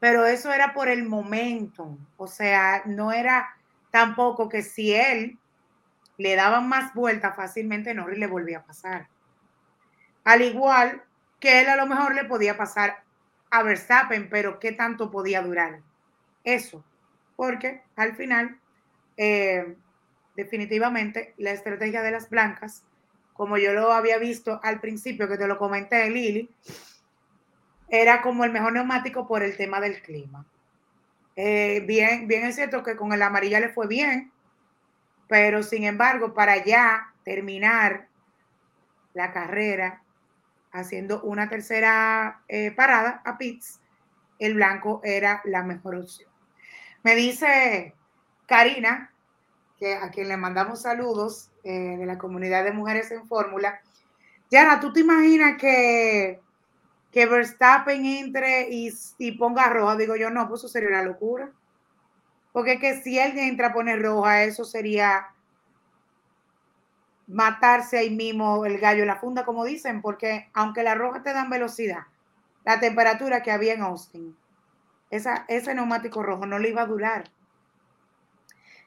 [0.00, 3.48] pero eso era por el momento, o sea, no era
[3.90, 5.38] tampoco que si él
[6.18, 9.08] le daban más vueltas fácilmente, Norris le volvía a pasar.
[10.28, 11.02] Al igual
[11.40, 13.02] que él a lo mejor le podía pasar
[13.48, 15.80] a Verstappen, pero ¿qué tanto podía durar?
[16.44, 16.84] Eso,
[17.34, 18.60] porque al final,
[19.16, 19.74] eh,
[20.36, 22.84] definitivamente, la estrategia de las blancas,
[23.32, 26.50] como yo lo había visto al principio, que te lo comenté, Lili,
[27.88, 30.44] era como el mejor neumático por el tema del clima.
[31.36, 34.30] Eh, bien, bien es cierto que con el amarilla le fue bien,
[35.26, 38.08] pero sin embargo, para ya terminar
[39.14, 40.02] la carrera
[40.72, 43.80] haciendo una tercera eh, parada a pits,
[44.38, 46.30] el blanco era la mejor opción.
[47.02, 47.94] Me dice
[48.46, 49.12] Karina,
[49.78, 53.80] que a quien le mandamos saludos eh, de la comunidad de mujeres en fórmula.
[54.50, 56.40] Yana, ¿tú te imaginas que,
[57.12, 59.96] que Verstappen entre y, y ponga roja?
[59.96, 61.52] Digo yo, no, pues eso sería una locura.
[62.52, 65.28] Porque que si él entra a poner roja, eso sería
[67.28, 71.32] matarse ahí mismo el gallo en la funda, como dicen, porque aunque la roja te
[71.32, 72.06] dan velocidad,
[72.64, 74.36] la temperatura que había en Austin,
[75.10, 77.30] esa, ese neumático rojo no le iba a durar.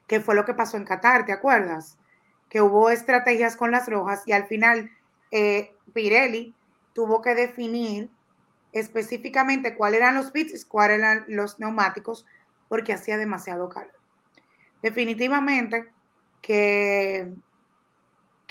[0.06, 1.96] Que fue lo que pasó en Qatar, ¿te acuerdas?
[2.48, 4.90] Que hubo estrategias con las rojas y al final
[5.30, 6.54] eh, Pirelli
[6.92, 8.10] tuvo que definir
[8.72, 12.26] específicamente cuáles eran los pits, cuáles eran los neumáticos,
[12.68, 13.92] porque hacía demasiado calor.
[14.82, 15.90] Definitivamente
[16.40, 17.32] que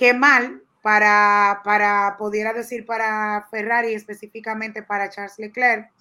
[0.01, 5.91] qué mal para, para, pudiera decir, para Ferrari, específicamente para Charles Leclerc.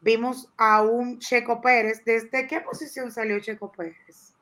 [0.00, 2.04] Vimos a un Checo Pérez.
[2.04, 4.36] ¿Desde qué posición salió Checo Pérez?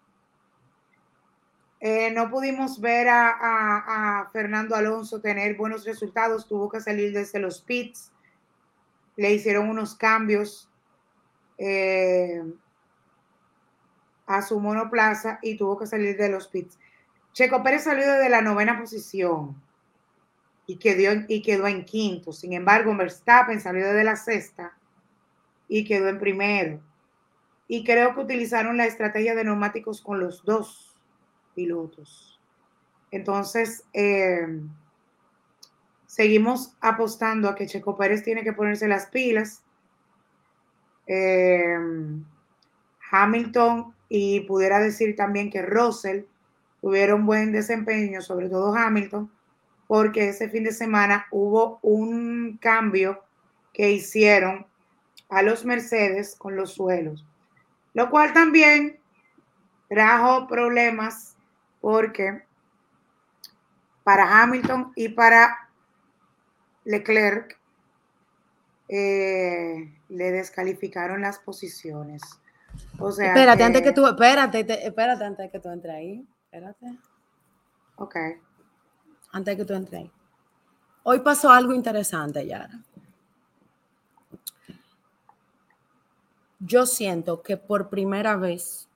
[1.81, 6.47] Eh, no pudimos ver a, Fernando Alonso tener buenos resultados.
[6.47, 8.13] Tuvo que salir desde los pits.
[9.17, 10.69] Le hicieron unos cambios
[11.57, 12.43] eh,
[14.27, 16.79] a su monoplaza y tuvo que salir de los pits.
[17.39, 19.55] Checo Pérez salió desde la novena posición
[20.67, 22.33] y quedó, y quedó en quinto.
[22.33, 24.77] Sin embargo, Verstappen salió desde la sexta
[25.69, 26.81] y quedó en primero.
[27.69, 30.97] Y creo que utilizaron la estrategia de neumáticos con los dos
[31.55, 32.41] pilotos.
[33.13, 34.59] Entonces, eh,
[36.07, 39.63] seguimos apostando a que Checo Pérez tiene que ponerse las pilas.
[41.07, 41.79] Eh,
[43.13, 46.25] Hamilton y pudiera decir también que Russell
[46.81, 49.31] tuvieron buen desempeño, sobre todo Hamilton,
[49.87, 53.25] porque ese fin de semana hubo un cambio
[53.73, 54.67] que hicieron
[55.29, 57.25] a los Mercedes con los suelos,
[57.95, 58.99] lo cual también
[59.89, 61.37] trajo problemas
[61.81, 62.43] porque
[64.05, 65.71] para Hamilton y para
[66.85, 67.59] Leclerc
[68.89, 72.23] eh, le descalificaron las posiciones.
[72.99, 76.27] O sea, espérate, antes que tú, espérate, espérate antes que tú entres ahí.
[76.51, 76.99] Espérate.
[77.97, 78.17] Ok.
[79.33, 80.11] Antes que tú entres.
[81.03, 82.71] Hoy pasó algo interesante, Yara.
[86.59, 88.89] Yo siento que por primera vez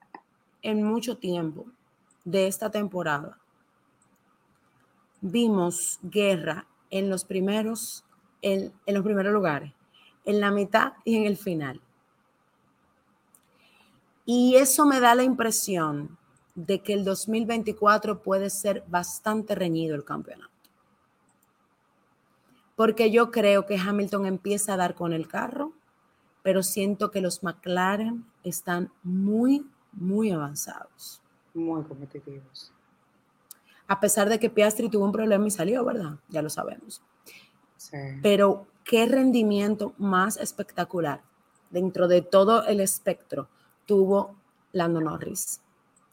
[0.63, 1.67] en mucho tiempo
[2.25, 3.37] de esta temporada
[5.21, 8.03] vimos guerra en los primeros,
[8.41, 9.73] en, en los primeros lugares,
[10.25, 11.79] en la mitad y en el final.
[14.25, 16.17] Y eso me da la impresión
[16.55, 20.51] de que el 2024 puede ser bastante reñido el campeonato.
[22.75, 25.73] Porque yo creo que Hamilton empieza a dar con el carro,
[26.41, 31.21] pero siento que los McLaren están muy, muy avanzados.
[31.53, 32.71] Muy competitivos.
[33.87, 36.15] A pesar de que Piastri tuvo un problema y salió, ¿verdad?
[36.29, 37.01] Ya lo sabemos.
[37.77, 37.97] Sí.
[38.21, 41.21] Pero qué rendimiento más espectacular
[41.69, 43.49] dentro de todo el espectro
[43.85, 44.35] tuvo
[44.71, 45.59] Lando Norris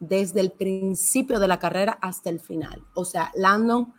[0.00, 2.82] desde el principio de la carrera hasta el final.
[2.94, 3.92] O sea, Landon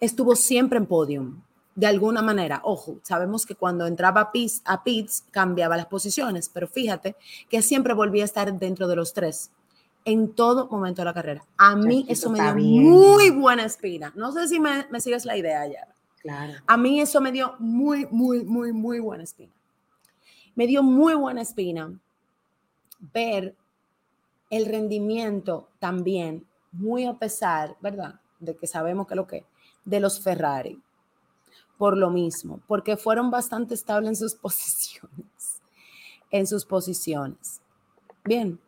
[0.00, 1.42] estuvo siempre en podium,
[1.74, 2.60] de alguna manera.
[2.64, 7.14] Ojo, sabemos que cuando entraba a pits, a pits cambiaba las posiciones, pero fíjate
[7.48, 9.50] que siempre volvía a estar dentro de los tres
[10.04, 11.44] en todo momento de la carrera.
[11.58, 14.12] A mí eso me dio muy buena espina.
[14.16, 15.86] No sé si me, me sigues la idea ya.
[16.22, 16.54] Claro.
[16.66, 19.52] A mí eso me dio muy, muy, muy, muy buena espina.
[20.54, 21.92] Me dio muy buena espina
[23.12, 23.54] ver
[24.50, 28.20] el rendimiento también, muy a pesar, ¿verdad?
[28.40, 29.44] De que sabemos que lo que,
[29.84, 30.80] de los Ferrari,
[31.76, 35.60] por lo mismo, porque fueron bastante estables en sus posiciones.
[36.30, 37.60] en sus posiciones.
[38.24, 38.60] Bien,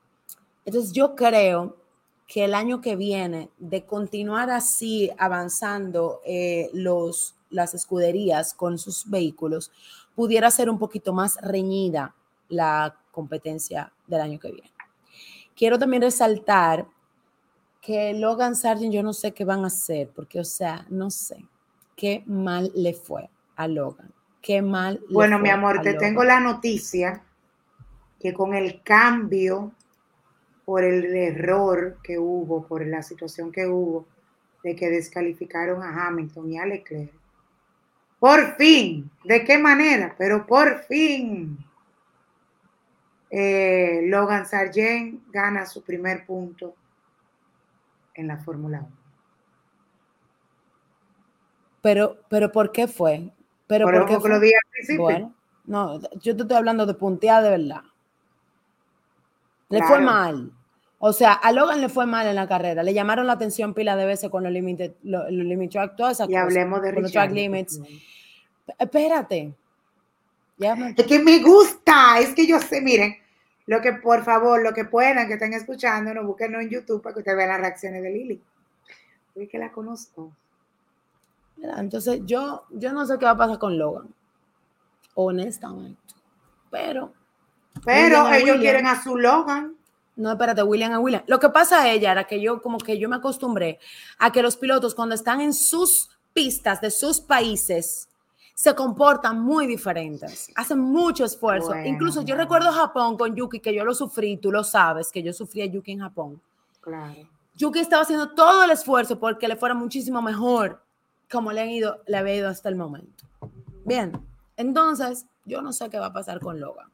[0.64, 1.76] entonces yo creo
[2.26, 9.10] que el año que viene, de continuar así avanzando eh, los, las escuderías con sus
[9.10, 9.72] vehículos,
[10.14, 12.14] pudiera ser un poquito más reñida
[12.48, 14.79] la competencia del año que viene.
[15.56, 16.86] Quiero también resaltar
[17.80, 21.44] que Logan Sargent, yo no sé qué van a hacer, porque, o sea, no sé
[21.96, 24.12] qué mal le fue a Logan.
[24.42, 25.00] Qué mal.
[25.10, 27.22] bueno, mi amor, te tengo la noticia
[28.18, 29.72] que con el cambio
[30.64, 34.06] por el error que hubo, por la situación que hubo,
[34.62, 37.10] de que descalificaron a Hamilton y a Leclerc,
[38.18, 40.14] por fin, ¿de qué manera?
[40.18, 41.58] Pero por fin,
[43.30, 46.74] eh, Logan Sargent gana su primer punto
[48.14, 49.00] en la Fórmula 1.
[51.82, 53.32] Pero, pero ¿por qué fue?
[53.66, 55.02] Pero por porque lo dije al principio.
[55.02, 57.82] Bueno, no, yo te estoy hablando de punteada de verdad.
[59.68, 60.52] Le fue mal.
[60.98, 62.82] O sea, a Logan le fue mal en la carrera.
[62.82, 66.28] Le llamaron la atención pila de veces con los límites, los, limit track, todas esas
[66.28, 67.80] y hablemos de los track limits.
[68.78, 69.54] Espérate.
[70.60, 73.16] Es que me gusta, es que yo sé, miren,
[73.66, 77.14] lo que por favor, lo que puedan, que estén escuchando, no busquen en YouTube para
[77.14, 78.42] que ustedes vean las reacciones de Lili.
[79.34, 80.32] Uy, que la conozco.
[81.56, 84.12] Entonces, yo, yo no sé qué va a pasar con Logan,
[85.14, 86.14] honestamente.
[86.70, 87.12] Pero.
[87.84, 89.76] Pero ellos quieren a su Logan.
[90.16, 91.22] No, espérate, William a William.
[91.26, 93.78] Lo que pasa a ella era que yo, como que yo me acostumbré
[94.18, 98.09] a que los pilotos, cuando están en sus pistas de sus países,
[98.60, 101.74] se comportan muy diferentes, hacen mucho esfuerzo.
[101.82, 105.32] Incluso yo recuerdo Japón con Yuki, que yo lo sufrí, tú lo sabes, que yo
[105.32, 106.42] sufrí a Yuki en Japón.
[106.82, 107.26] Claro.
[107.54, 110.84] Yuki estaba haciendo todo el esfuerzo porque le fuera muchísimo mejor
[111.32, 113.24] como le, han ido, le había ido hasta el momento.
[113.86, 114.12] Bien,
[114.58, 116.90] entonces yo no sé qué va a pasar con Logan.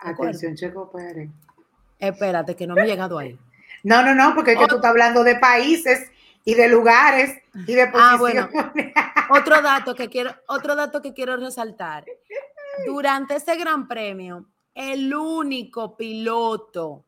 [0.00, 1.30] Atención, Checo Pérez.
[2.00, 3.38] Espérate, que no me he llegado ahí.
[3.84, 6.10] No, no, no, porque es que tú estás hablando de países
[6.44, 8.02] y de lugares y de posiciones.
[8.02, 8.48] Ah, bueno.
[9.30, 12.04] otro dato que quiero, otro dato que quiero resaltar.
[12.86, 17.04] Durante este Gran Premio, el único piloto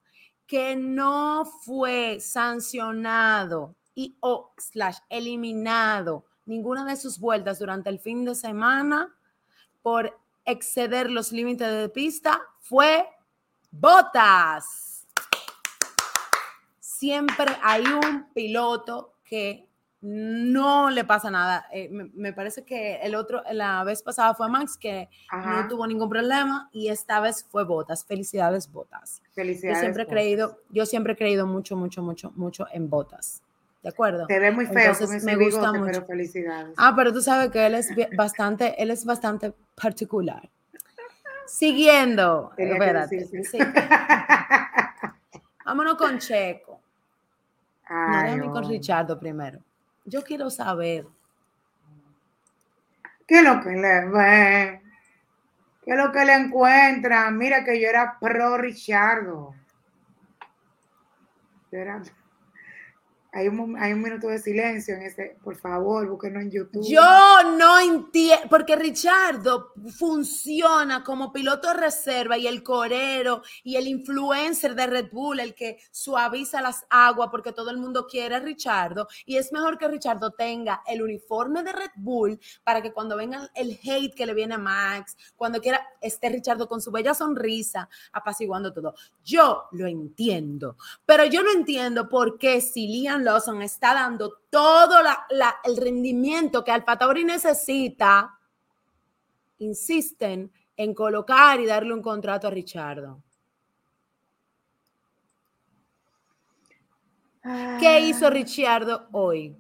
[0.47, 8.25] que no fue sancionado y o slash eliminado ninguna de sus vueltas durante el fin
[8.25, 9.15] de semana
[9.81, 13.09] por exceder los límites de pista fue
[13.71, 15.07] Botas.
[16.79, 19.67] Siempre hay un piloto que
[20.03, 21.67] no le pasa nada.
[21.73, 26.11] Eh, me, parece que el otro, la vez pasada fue Max, que no tuvo ningún
[26.11, 28.05] problema, y esta vez fue Botas.
[28.05, 29.23] Felicidades, Botas.
[29.33, 29.79] Felicidades.
[29.79, 33.43] Yo siempre he creído, yo siempre he creído mucho, mucho, mucho, mucho en Botas.
[33.83, 34.27] ¿De acuerdo?
[34.27, 34.93] Te ve muy feo,
[35.23, 35.87] me gusta mucho.
[35.87, 36.75] pero felicidades.
[36.77, 40.47] Ah, pero tú sabes que él es bastante, él es bastante particular.
[41.47, 42.53] Siguiendo.
[42.59, 43.27] Espérate.
[45.65, 46.82] Vámonos con Checo.
[47.93, 49.61] No, déjame con Richardo primero.
[50.05, 51.07] Yo quiero saber.
[53.27, 54.83] ¿Qué es lo que le ve?
[55.85, 57.37] ¿Qué es lo que le encuentran?
[57.37, 59.55] Mira que yo era pro Richardo.
[61.71, 62.03] Yo era
[63.35, 66.87] hay un, hay un minuto de silencio en ese, por favor, búsquenlo en YouTube.
[66.87, 67.03] Yo
[67.57, 74.87] no entiendo, porque Richardo funciona como piloto reserva y el corero y el influencer de
[74.87, 79.09] Red Bull, el que suaviza las aguas porque todo el mundo quiere a Richardo.
[79.25, 83.51] Y es mejor que Richardo tenga el uniforme de Red Bull para que cuando venga
[83.55, 87.89] el hate que le viene a Max, cuando quiera esté Richardo con su bella sonrisa,
[88.13, 88.95] apaciguando todo.
[89.25, 92.87] Yo lo entiendo, pero yo no entiendo por qué si
[93.25, 94.97] Lawson está dando todo
[95.65, 98.39] el rendimiento que Alfa Tauri necesita,
[99.59, 103.23] insisten en colocar y darle un contrato a Richardo.
[107.43, 107.99] ¿Qué ah.
[107.99, 109.57] hizo Richardo hoy?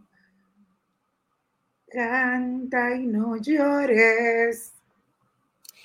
[1.90, 4.72] Canta y no llores.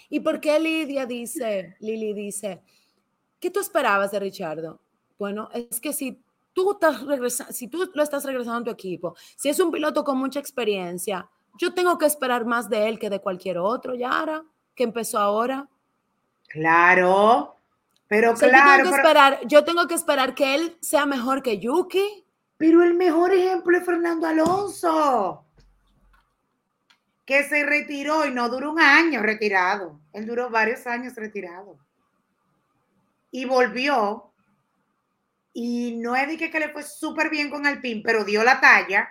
[0.10, 2.62] ¿Y por qué Lidia dice, Lili dice,
[3.40, 4.80] ¿qué tú esperabas de Richardo?
[5.18, 6.22] Bueno, es que si
[6.58, 10.04] tú estás regresando, si tú lo estás regresando a tu equipo, si es un piloto
[10.04, 11.30] con mucha experiencia,
[11.60, 14.44] yo tengo que esperar más de él que de cualquier otro, Yara,
[14.74, 15.68] que empezó ahora.
[16.48, 17.56] Claro,
[18.08, 18.84] pero claro.
[18.86, 22.26] Yo tengo, que esperar, yo tengo que esperar que él sea mejor que Yuki.
[22.58, 25.46] Pero el mejor ejemplo es Fernando Alonso,
[27.24, 30.00] que se retiró y no duró un año retirado.
[30.12, 31.78] Él duró varios años retirado.
[33.30, 34.32] Y volvió
[35.60, 39.10] y no es de que, le fue súper bien con Alpine, pero dio la talla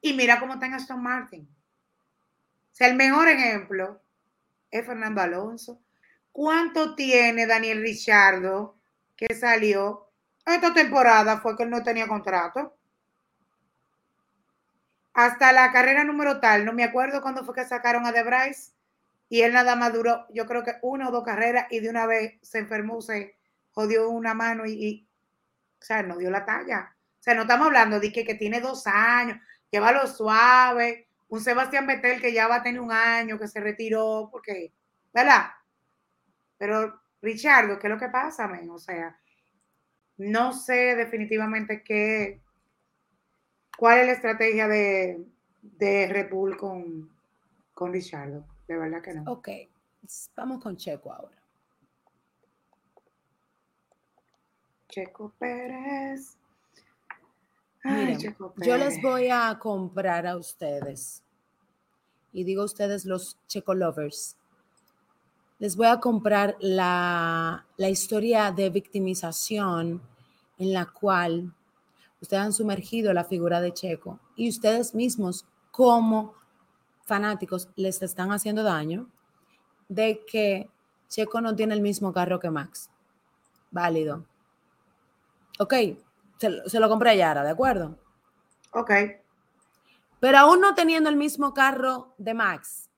[0.00, 1.42] y mira cómo está en Aston Martin.
[1.42, 4.00] O sea, el mejor ejemplo
[4.70, 5.80] es Fernando Alonso.
[6.30, 8.78] ¿cuánto tiene Daniel Richardo
[9.16, 10.08] que salió?
[10.46, 12.76] Esta temporada fue que él no tenía contrato.
[15.14, 18.70] Hasta la carrera número tal, no me acuerdo cuándo fue que sacaron a De Bryce
[19.28, 22.06] y él nada más duró, yo creo que una o dos carreras y de una
[22.06, 23.36] vez se enfermó, se
[23.72, 25.07] jodió una mano y,
[25.80, 26.94] o sea, no dio la talla.
[27.18, 29.38] O sea, no estamos hablando de que, que tiene dos años,
[29.72, 34.28] lo suave, un Sebastián Vettel que ya va a tener un año, que se retiró,
[34.30, 34.72] porque,
[35.12, 35.48] ¿verdad?
[36.56, 38.70] Pero, Richardo, ¿qué es lo que pasa, men?
[38.70, 39.18] O sea,
[40.16, 42.40] no sé definitivamente qué,
[43.76, 45.24] cuál es la estrategia de,
[45.62, 47.10] de Red Bull con,
[47.72, 48.44] con Richardo.
[48.66, 49.30] De verdad que no.
[49.30, 49.48] Ok,
[50.34, 51.37] vamos con Checo ahora.
[54.88, 56.36] Checo Pérez.
[57.84, 58.18] Miren,
[58.56, 61.22] yo les voy a comprar a ustedes,
[62.32, 64.36] y digo ustedes los Checo lovers,
[65.58, 70.00] les voy a comprar la, la historia de victimización
[70.58, 71.52] en la cual
[72.20, 76.34] ustedes han sumergido la figura de Checo y ustedes mismos como
[77.04, 79.08] fanáticos les están haciendo daño
[79.88, 80.68] de que
[81.08, 82.90] Checo no tiene el mismo carro que Max.
[83.70, 84.24] Válido.
[85.58, 85.74] Ok,
[86.38, 87.98] se, lo compré a Yara, ¿de acuerdo?
[88.72, 88.90] Ok.
[90.20, 92.88] Pero aún no teniendo el mismo carro de Max,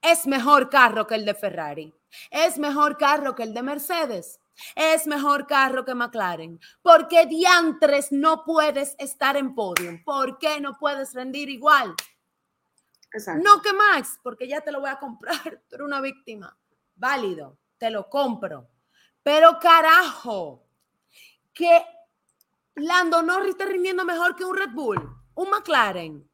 [0.00, 1.94] es mejor carro que el de Ferrari.
[2.30, 4.40] Es mejor carro que el de Mercedes.
[4.74, 6.58] Es mejor carro que McLaren.
[6.80, 10.02] ¿Por qué diantres no puedes estar en podium?
[10.02, 11.94] ¿Por qué no puedes rendir igual?
[13.42, 16.56] No que Max, porque ya te lo voy a comprar, tú eres una víctima.
[16.94, 18.68] Válido, te lo compro.
[19.22, 20.66] Pero carajo,
[21.52, 21.84] que
[22.76, 24.98] Lando Norris está rindiendo mejor que un Red Bull,
[25.34, 26.30] un McLaren.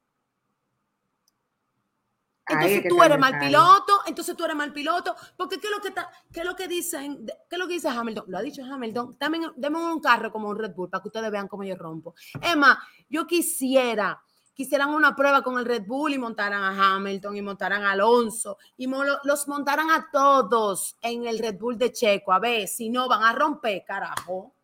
[2.48, 5.88] Entonces tú eres mal piloto, entonces tú eres mal piloto, porque ¿qué es lo que,
[5.88, 7.24] está, qué es lo que dicen?
[7.24, 8.24] ¿Qué es lo que dice Hamilton?
[8.26, 11.30] Lo ha dicho Hamilton, también deme un carro como un Red Bull para que ustedes
[11.30, 12.14] vean cómo yo rompo.
[12.40, 12.78] Emma,
[13.08, 14.20] yo quisiera
[14.54, 18.58] quisieran una prueba con el Red Bull y montaran a Hamilton y montaran a Alonso
[18.76, 18.86] y
[19.24, 23.22] los montaran a todos en el Red Bull de Checo, a ver si no van
[23.22, 24.54] a romper, carajo.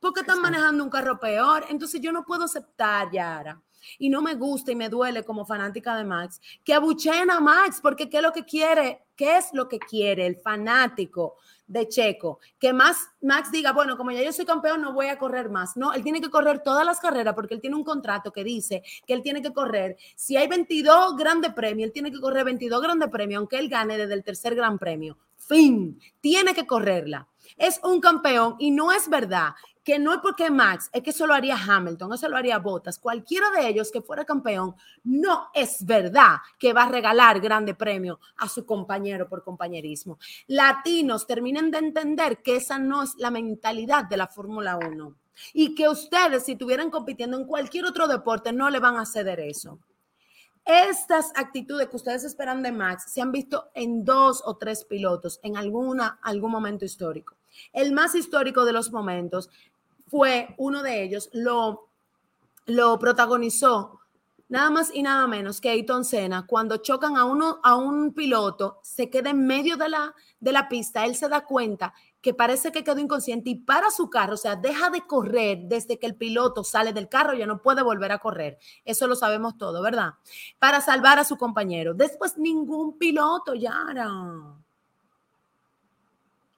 [0.00, 1.66] Porque están manejando un carro peor.
[1.68, 3.60] Entonces yo no puedo aceptar, Yara.
[3.98, 7.80] Y no me gusta y me duele como fanática de Max, que abucheen a Max,
[7.82, 9.04] porque ¿qué es lo que quiere?
[9.16, 11.36] ¿Qué es lo que quiere el fanático
[11.70, 15.16] de Checo, que más Max diga, bueno, como ya yo soy campeón, no voy a
[15.16, 15.76] correr más.
[15.76, 18.82] No, él tiene que correr todas las carreras porque él tiene un contrato que dice
[19.06, 19.96] que él tiene que correr.
[20.16, 23.96] Si hay 22 grandes premios, él tiene que correr 22 grandes premios, aunque él gane
[23.96, 25.16] desde el tercer gran premio.
[25.36, 27.28] Fin, tiene que correrla.
[27.56, 29.50] Es un campeón y no es verdad
[29.90, 33.00] que no es porque Max, es que eso lo haría Hamilton, eso lo haría Bottas,
[33.00, 38.20] cualquiera de ellos que fuera campeón, no es verdad que va a regalar grande premio
[38.36, 40.20] a su compañero por compañerismo.
[40.46, 45.16] Latinos terminen de entender que esa no es la mentalidad de la Fórmula 1
[45.54, 49.40] y que ustedes si estuvieran compitiendo en cualquier otro deporte no le van a ceder
[49.40, 49.80] eso.
[50.64, 55.40] Estas actitudes que ustedes esperan de Max se han visto en dos o tres pilotos
[55.42, 57.40] en alguna, algún momento histórico.
[57.72, 59.50] El más histórico de los momentos
[60.10, 61.88] fue uno de ellos, lo,
[62.66, 64.00] lo protagonizó
[64.50, 66.44] nada más y nada menos que Ayton Senna.
[66.46, 70.68] Cuando chocan a, uno, a un piloto, se queda en medio de la, de la
[70.68, 74.36] pista, él se da cuenta que parece que quedó inconsciente y para su carro, o
[74.36, 78.12] sea, deja de correr desde que el piloto sale del carro, ya no puede volver
[78.12, 78.58] a correr.
[78.84, 80.14] Eso lo sabemos todo, ¿verdad?
[80.58, 81.94] Para salvar a su compañero.
[81.94, 84.10] Después ningún piloto, Yara.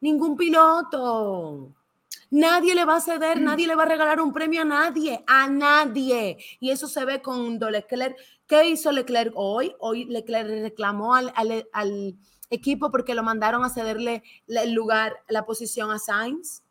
[0.01, 1.69] Ningún piloto.
[2.31, 3.45] Nadie le va a ceder, mm.
[3.45, 6.39] nadie le va a regalar un premio a nadie, a nadie.
[6.61, 8.17] Y eso se ve con Leclerc.
[8.47, 9.75] ¿Qué hizo Leclerc hoy?
[9.79, 12.17] Hoy Leclerc reclamó al,
[12.51, 16.63] equipo porque lo mandaron a cederle el lugar, la posición a Sainz.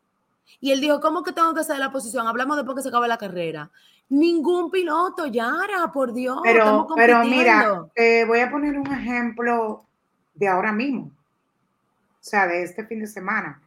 [0.59, 2.27] Y él dijo, ¿cómo que tengo que ceder la posición?
[2.27, 3.71] Hablamos después que se acabe la carrera.
[4.09, 6.39] Ningún piloto, Yara, por Dios.
[6.43, 9.85] Pero, pero mira, te voy a poner un ejemplo
[10.35, 11.05] de ahora mismo.
[11.05, 13.61] O sea, de este fin de semana.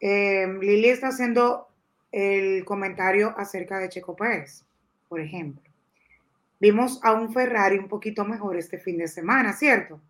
[0.00, 1.68] Eh, Lili está haciendo
[2.12, 4.64] el comentario acerca de Checo Pérez,
[5.08, 5.62] por ejemplo.
[6.60, 10.00] Vimos a un Ferrari un poquito mejor este fin de semana, ¿cierto?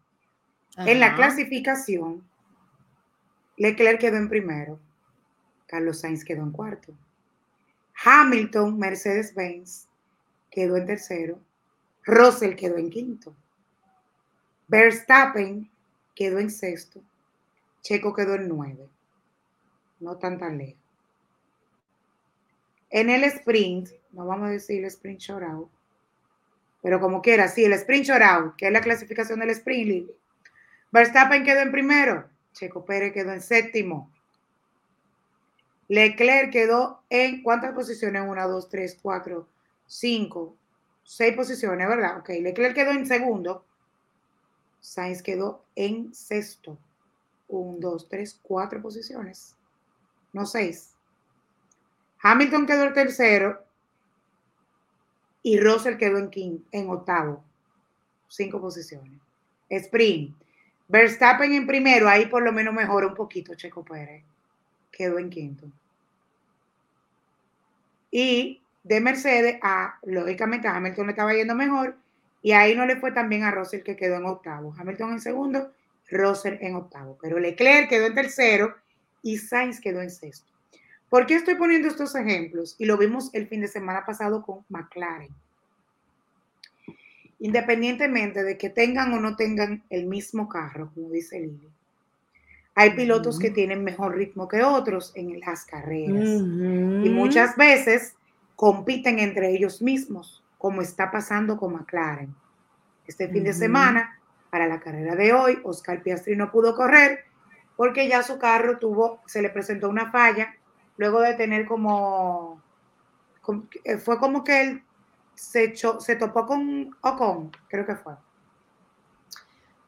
[0.79, 2.23] En la clasificación,
[3.57, 4.79] Leclerc quedó en primero,
[5.67, 6.93] Carlos Sainz quedó en cuarto,
[8.05, 9.89] Hamilton, Mercedes-Benz
[10.51, 11.41] quedó en tercero,
[12.05, 13.35] Russell quedó en quinto,
[14.69, 15.71] Verstappen
[16.15, 17.01] quedó en sexto,
[17.81, 18.89] Checo quedó en nueve
[20.01, 20.81] no tan tan lejos.
[22.91, 25.71] En el sprint, no vamos a decir el sprint shootout,
[26.83, 30.11] pero como quiera, sí, el sprint shootout, que es la clasificación del sprint,
[30.93, 34.11] Verstappen quedó en primero, Checo Pérez quedó en séptimo.
[35.89, 38.23] Leclerc quedó en cuántas posiciones?
[38.27, 39.49] Una, dos, tres, cuatro,
[39.87, 40.57] cinco,
[41.05, 42.19] seis posiciones, ¿verdad?
[42.19, 43.65] Ok, Leclerc quedó en segundo.
[44.81, 46.79] Sainz quedó en sexto.
[47.49, 49.56] Un, dos, tres, cuatro posiciones.
[50.37, 50.95] No seis.
[52.21, 53.65] Hamilton quedó en tercero.
[55.43, 57.43] Y Russell quedó en, quinto, en octavo.
[58.29, 59.19] Cinco posiciones.
[59.71, 60.37] Sprint.
[60.89, 64.25] Verstappen en primero, ahí por lo menos mejora un poquito Checo Pérez.
[64.93, 65.71] Quedó en quinto.
[68.11, 71.97] Y de Mercedes a, lógicamente, a Hamilton le estaba yendo mejor
[72.43, 74.75] y ahí no le fue tan bien a Russell que quedó en octavo.
[74.79, 75.73] Hamilton en segundo,
[76.11, 77.17] Russell en octavo.
[77.23, 78.75] Pero Leclerc quedó en tercero
[79.27, 80.53] y Sainz quedó en sexto.
[81.11, 82.77] ¿Por qué estoy poniendo estos ejemplos?
[82.79, 85.35] Y lo vimos el fin de semana pasado con McLaren
[87.39, 91.69] independientemente de que tengan o no tengan el mismo carro, como dice Lili.
[92.75, 98.15] Hay pilotos que tienen mejor ritmo que otros en las carreras y muchas veces
[98.55, 102.35] compiten entre ellos mismos, como está pasando con McLaren.
[103.07, 104.19] Este fin de semana,
[104.51, 107.21] para la carrera de hoy, Oscar Piastri no pudo correr
[107.77, 110.55] porque ya su carro tuvo, se le presentó una falla,
[110.97, 112.63] luego de tener como,
[113.85, 114.83] eh, fue como que él
[115.35, 118.15] se, se topó con Ocon, creo que fue.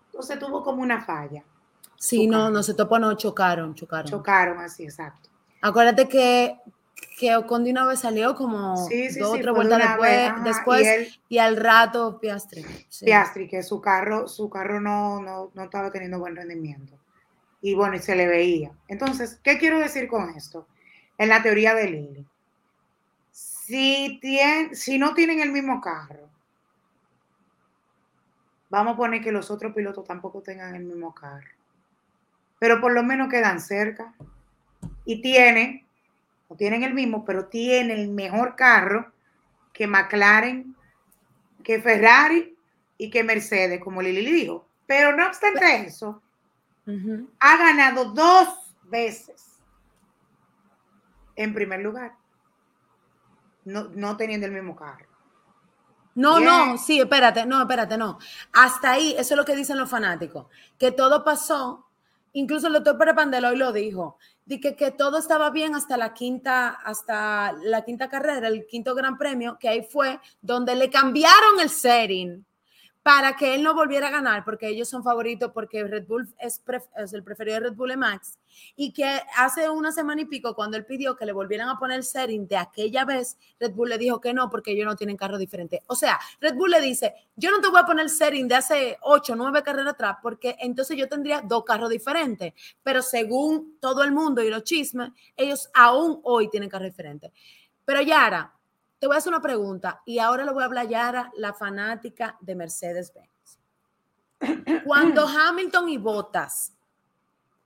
[0.07, 1.45] Entonces tuvo como una falla.
[1.97, 4.11] Sí, no, no se topó, no, chocaron, chocaron.
[4.11, 5.31] Chocaron, así, exacto.
[5.63, 6.61] Acuérdate que,
[7.19, 12.21] que Ocon de una vez salió como dos otra vuelta después, después y, al rato
[12.21, 12.65] Piastri.
[13.01, 16.98] Piastri, que su carro, su carro no, no, no estaba teniendo buen rendimiento.
[17.61, 18.71] Y bueno, y se le veía.
[18.87, 20.67] Entonces, ¿qué quiero decir con esto?
[21.17, 22.27] En la teoría de Lili
[23.69, 24.19] si,
[24.73, 26.31] si no tienen el mismo carro,
[28.71, 31.51] vamos a poner que los otros pilotos tampoco tengan el mismo carro.
[32.59, 34.15] Pero por lo menos quedan cerca.
[35.05, 35.87] Y tienen,
[36.49, 39.13] no tienen el mismo, pero tienen el mejor carro
[39.75, 40.75] que McLaren,
[41.63, 42.57] que Ferrari
[42.97, 44.67] y que Mercedes, como Lili dijo.
[44.87, 46.23] Pero no obstante eso,
[47.39, 48.49] ha ganado dos
[48.85, 49.61] veces.
[51.37, 52.15] En primer lugar.
[53.65, 55.07] No, teniendo el mismo carro.
[56.15, 58.19] No, no, sí, espérate, no, espérate, no.
[58.53, 61.87] Hasta ahí, eso es lo que dicen los fanáticos, que todo pasó,
[62.33, 65.97] incluso el doctor Pérez Pandelo hoy lo dijo, de que, que, todo estaba bien hasta
[65.97, 70.91] la quinta, hasta la quinta carrera, el quinto gran premio, que ahí fue donde le
[70.91, 72.45] cambiaron el setting
[73.03, 76.63] para que él no volviera a ganar, porque ellos son favoritos, porque Red Bull es,
[77.13, 78.39] el preferido de Red Bull Max,
[78.77, 81.99] y que hace una semana y pico, cuando él pidió que le volvieran a poner
[81.99, 85.17] el setting de aquella vez, Red Bull le dijo que no, porque ellos no tienen
[85.17, 85.83] carro diferente.
[85.87, 88.57] O sea, Red Bull le dice, yo no te voy a poner el setting de
[88.57, 94.03] hace ocho, nueve carreras atrás, porque entonces yo tendría dos carros diferentes, pero según todo
[94.03, 97.33] el mundo y los chismes, ellos aún hoy tienen carro diferente.
[97.85, 98.58] Pero Yara,
[98.99, 102.37] te voy a hacer una pregunta y ahora le voy a hablar a la fanática
[102.41, 103.59] de Mercedes-Benz.
[104.85, 106.73] Cuando Hamilton y Bottas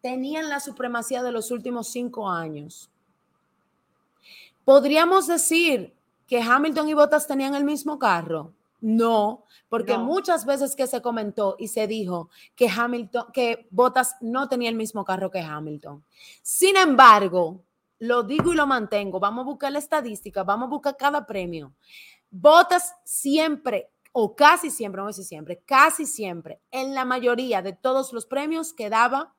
[0.01, 2.91] tenían la supremacía de los últimos cinco años,
[4.65, 5.95] ¿podríamos decir
[6.27, 8.53] que Hamilton y Bottas tenían el mismo carro?
[8.81, 14.49] No, porque muchas veces que se comentó y se dijo que Hamilton, que Bottas no
[14.49, 16.05] tenía el mismo carro que Hamilton.
[16.43, 17.63] Sin embargo,
[18.03, 21.73] lo digo y lo mantengo, vamos a buscar la estadística, vamos a buscar cada premio.
[22.31, 28.13] Votas siempre, o casi siempre, no sé siempre, casi siempre, en la mayoría de todos
[28.13, 29.33] los premios quedaba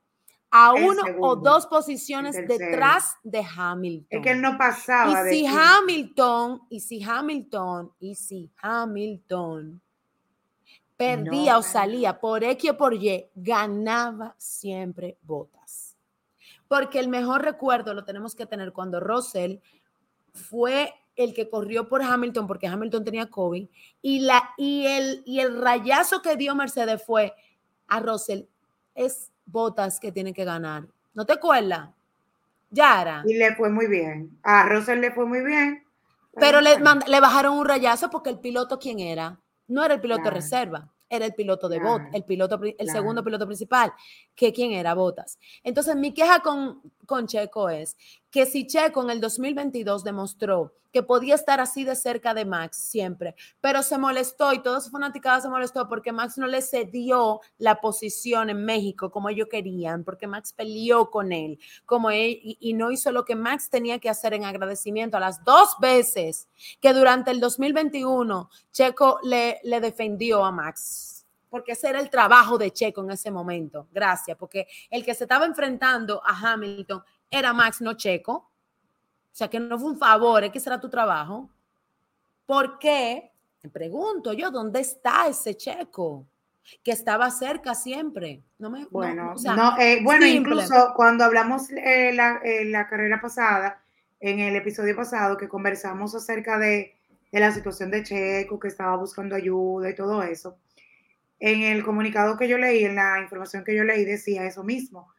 [0.49, 4.07] a uno o dos posiciones detrás de Hamilton.
[4.09, 5.29] Es que él no pasaba.
[5.29, 9.81] Y si Hamilton, y si Hamilton, y si Hamilton
[10.95, 15.82] perdía o salía por X o por Y, ganaba siempre Botas
[16.73, 19.57] porque el mejor recuerdo lo tenemos que tener cuando Russell
[20.33, 23.67] fue el que corrió por Hamilton porque Hamilton tenía COVID
[24.01, 27.35] y, la, y, el, y el rayazo que dio Mercedes fue
[27.87, 28.45] a Russell,
[28.95, 30.87] es Botas que tiene que ganar.
[31.13, 31.91] ¿No te acuerdas?
[32.71, 33.21] Yara.
[33.27, 34.35] Y le fue muy bien.
[34.41, 35.83] A Russell le fue muy bien.
[36.39, 39.39] Pero, le, le, bajaron un rayazo porque el piloto, ¿quién era?
[39.67, 43.23] No era el piloto de reserva era el piloto de Bot, el piloto, el segundo
[43.23, 43.93] piloto principal,
[44.35, 45.37] que quién era Botas.
[45.63, 47.97] Entonces, mi queja con, con Checo es
[48.31, 52.77] que si Checo en el 2022 demostró que podía estar así de cerca de Max
[52.77, 57.41] siempre, pero se molestó y toda su fanaticada se molestó porque Max no le cedió
[57.57, 62.73] la posición en México como ellos querían, porque Max peleó con él, como él, y,
[62.73, 66.47] no hizo lo que Max tenía que hacer en agradecimiento a las dos veces
[66.79, 71.12] que durante el 2021 Checo le, le defendió a Max
[71.53, 73.87] porque ese era el trabajo de Checo en ese momento.
[73.91, 78.33] Gracias, porque el que se estaba enfrentando a Hamilton era Max, no Checo.
[78.33, 78.49] O
[79.31, 81.51] sea, que no fue un favor, es que será tu trabajo.
[82.47, 83.31] ¿Por qué?
[83.61, 86.25] Me pregunto yo, ¿dónde está ese Checo?
[86.83, 88.41] Que estaba cerca siempre.
[88.57, 89.35] No me, bueno,
[89.77, 93.79] eh, bueno incluso cuando hablamos eh, la, eh, la carrera pasada,
[94.19, 96.95] en el episodio pasado, que conversamos acerca de
[97.33, 100.55] de la situación de Checo, que estaba buscando ayuda y todo eso.
[101.45, 105.09] En el comunicado que yo leí, en la información que yo leí, decía eso mismo,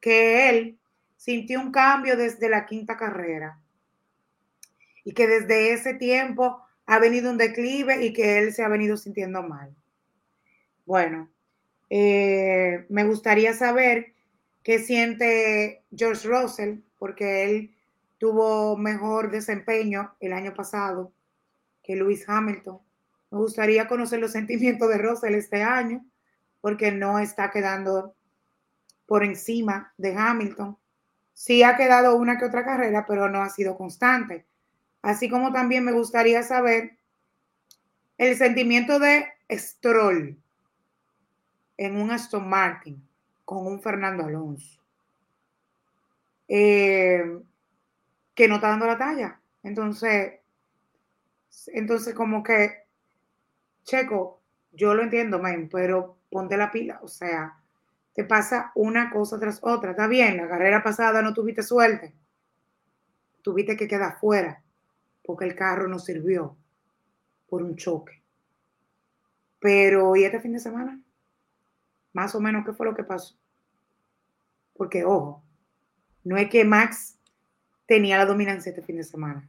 [0.00, 0.78] que él
[1.16, 3.58] sintió un cambio desde la quinta carrera
[5.02, 8.96] y que desde ese tiempo ha venido un declive y que él se ha venido
[8.96, 9.74] sintiendo mal.
[10.86, 11.28] Bueno,
[11.90, 14.12] eh, me gustaría saber
[14.62, 17.74] qué siente George Russell, porque él
[18.18, 21.12] tuvo mejor desempeño el año pasado
[21.82, 22.78] que Lewis Hamilton.
[23.32, 26.04] Me gustaría conocer los sentimientos de Russell este año,
[26.60, 28.14] porque no está quedando
[29.06, 30.76] por encima de Hamilton.
[31.32, 34.44] Sí ha quedado una que otra carrera, pero no ha sido constante.
[35.00, 36.98] Así como también me gustaría saber
[38.18, 40.38] el sentimiento de Stroll
[41.78, 43.02] en un Aston Martin
[43.46, 44.78] con un Fernando Alonso,
[46.48, 47.24] eh,
[48.34, 49.40] que no está dando la talla.
[49.62, 50.34] Entonces,
[51.68, 52.81] entonces, como que,
[53.84, 54.40] Checo,
[54.72, 57.58] yo lo entiendo, men, pero ponte la pila, o sea,
[58.14, 59.92] te pasa una cosa tras otra.
[59.92, 62.14] Está bien, la carrera pasada no tuviste suerte,
[63.42, 64.62] tuviste que quedar fuera
[65.24, 66.56] porque el carro no sirvió
[67.48, 68.22] por un choque.
[69.60, 71.00] Pero, ¿y este fin de semana?
[72.12, 73.36] Más o menos, ¿qué fue lo que pasó?
[74.74, 75.42] Porque, ojo,
[76.24, 77.18] no es que Max
[77.86, 79.48] tenía la dominancia este fin de semana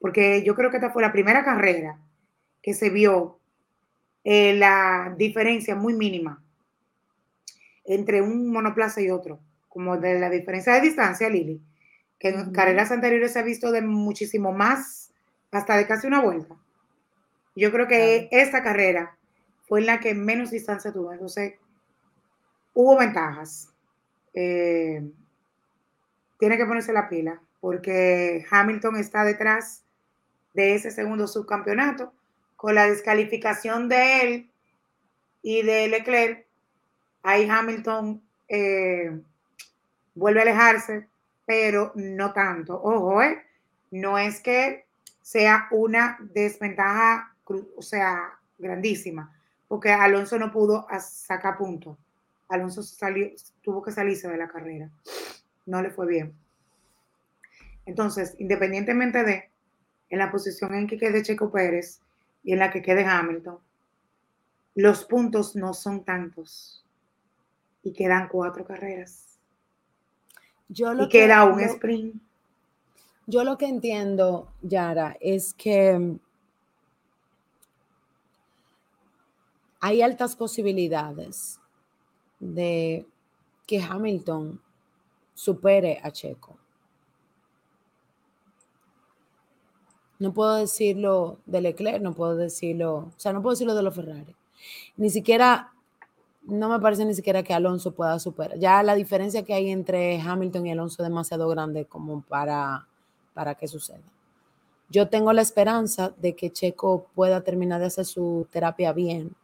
[0.00, 1.98] porque yo creo que esta fue la primera carrera
[2.62, 3.38] que se vio
[4.24, 6.42] eh, la diferencia muy mínima
[7.84, 11.60] entre un monoplaza y otro, como de la diferencia de distancia, Lili,
[12.18, 15.12] que en carreras anteriores se ha visto de muchísimo más,
[15.50, 16.54] hasta de casi una vuelta.
[17.56, 19.16] Yo creo que esta carrera
[19.66, 21.54] fue en la que menos distancia tuvo, entonces
[22.74, 23.68] hubo ventajas.
[24.34, 25.02] Eh,
[26.38, 29.84] tiene que ponerse la pila, porque Hamilton está detrás
[30.54, 32.12] de ese segundo subcampeonato.
[32.60, 34.50] Con la descalificación de él
[35.40, 36.46] y de Leclerc,
[37.22, 39.18] ahí Hamilton eh,
[40.14, 41.08] vuelve a alejarse,
[41.46, 42.78] pero no tanto.
[42.78, 43.42] Ojo, ¿eh?
[43.90, 44.84] no es que
[45.22, 49.34] sea una desventaja, o sea, grandísima,
[49.66, 51.96] porque Alonso no pudo sacar puntos.
[52.50, 53.30] Alonso salió,
[53.62, 54.90] tuvo que salirse de la carrera.
[55.64, 56.34] No le fue bien.
[57.86, 59.50] Entonces, independientemente de,
[60.10, 62.02] en la posición en que quede Checo Pérez
[62.42, 63.58] y en la que quede Hamilton,
[64.74, 66.84] los puntos no son tantos
[67.82, 69.38] y quedan cuatro carreras.
[70.68, 72.22] Yo lo y queda un sprint.
[73.26, 76.18] Yo lo que entiendo, Yara, es que
[79.80, 81.58] hay altas posibilidades
[82.38, 83.06] de
[83.66, 84.60] que Hamilton
[85.34, 86.59] supere a Checo.
[90.20, 93.94] No puedo decirlo de Leclerc, no puedo decirlo, o sea, no puedo decirlo de los
[93.94, 94.36] Ferrari.
[94.98, 95.72] Ni siquiera,
[96.42, 98.58] no me parece ni siquiera que Alonso pueda superar.
[98.58, 102.86] Ya la diferencia que hay entre Hamilton y Alonso es demasiado grande como para,
[103.32, 104.02] para que suceda.
[104.90, 109.34] Yo tengo la esperanza de que Checo pueda terminar de hacer su terapia bien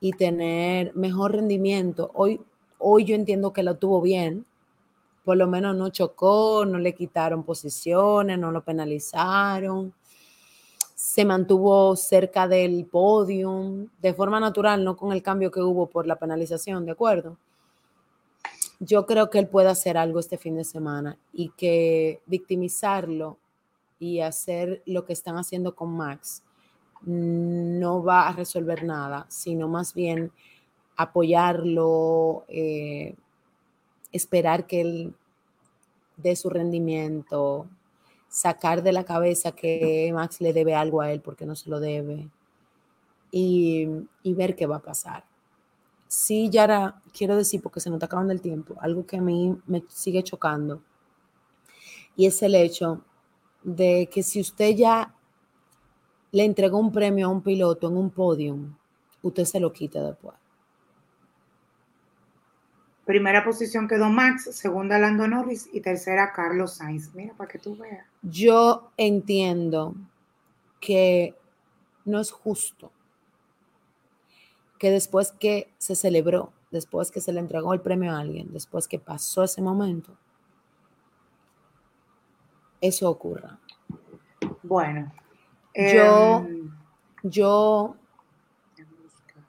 [0.00, 2.10] y tener mejor rendimiento.
[2.14, 2.40] Hoy,
[2.78, 4.44] hoy yo entiendo que lo tuvo bien,
[5.24, 9.94] por lo menos no chocó, no le quitaron posiciones, no lo penalizaron,
[10.94, 16.06] se mantuvo cerca del podium de forma natural, no con el cambio que hubo por
[16.06, 17.38] la penalización, ¿de acuerdo?
[18.80, 23.38] Yo creo que él puede hacer algo este fin de semana y que victimizarlo
[23.98, 26.42] y hacer lo que están haciendo con Max
[27.04, 30.32] no va a resolver nada, sino más bien
[30.96, 33.16] apoyarlo, eh,
[34.12, 35.14] esperar que él
[36.16, 37.66] dé su rendimiento,
[38.28, 41.80] sacar de la cabeza que Max le debe algo a él porque no se lo
[41.80, 42.28] debe
[43.30, 43.86] y,
[44.24, 45.24] ver qué va a pasar.
[46.06, 49.56] Sí, Yara, quiero decir, porque se nos está acabando el tiempo, algo que a mí
[49.66, 50.82] me sigue chocando
[52.16, 53.02] y es el hecho
[53.62, 55.14] de que si usted ya
[56.30, 58.74] le entregó un premio a un piloto en un podium,
[59.22, 60.41] usted se lo quita después.
[63.04, 67.14] Primera posición quedó Max, segunda Lando Norris y tercera Carlos Sainz.
[67.14, 68.06] Mira, para que tú veas.
[68.22, 69.94] Yo entiendo
[70.80, 71.34] que
[72.04, 72.92] no es justo
[74.78, 78.88] que después que se celebró, después que se le entregó el premio a alguien, después
[78.88, 80.16] que pasó ese momento,
[82.80, 83.60] eso ocurra.
[84.64, 85.12] Bueno,
[85.72, 86.72] yo, em,
[87.22, 87.96] yo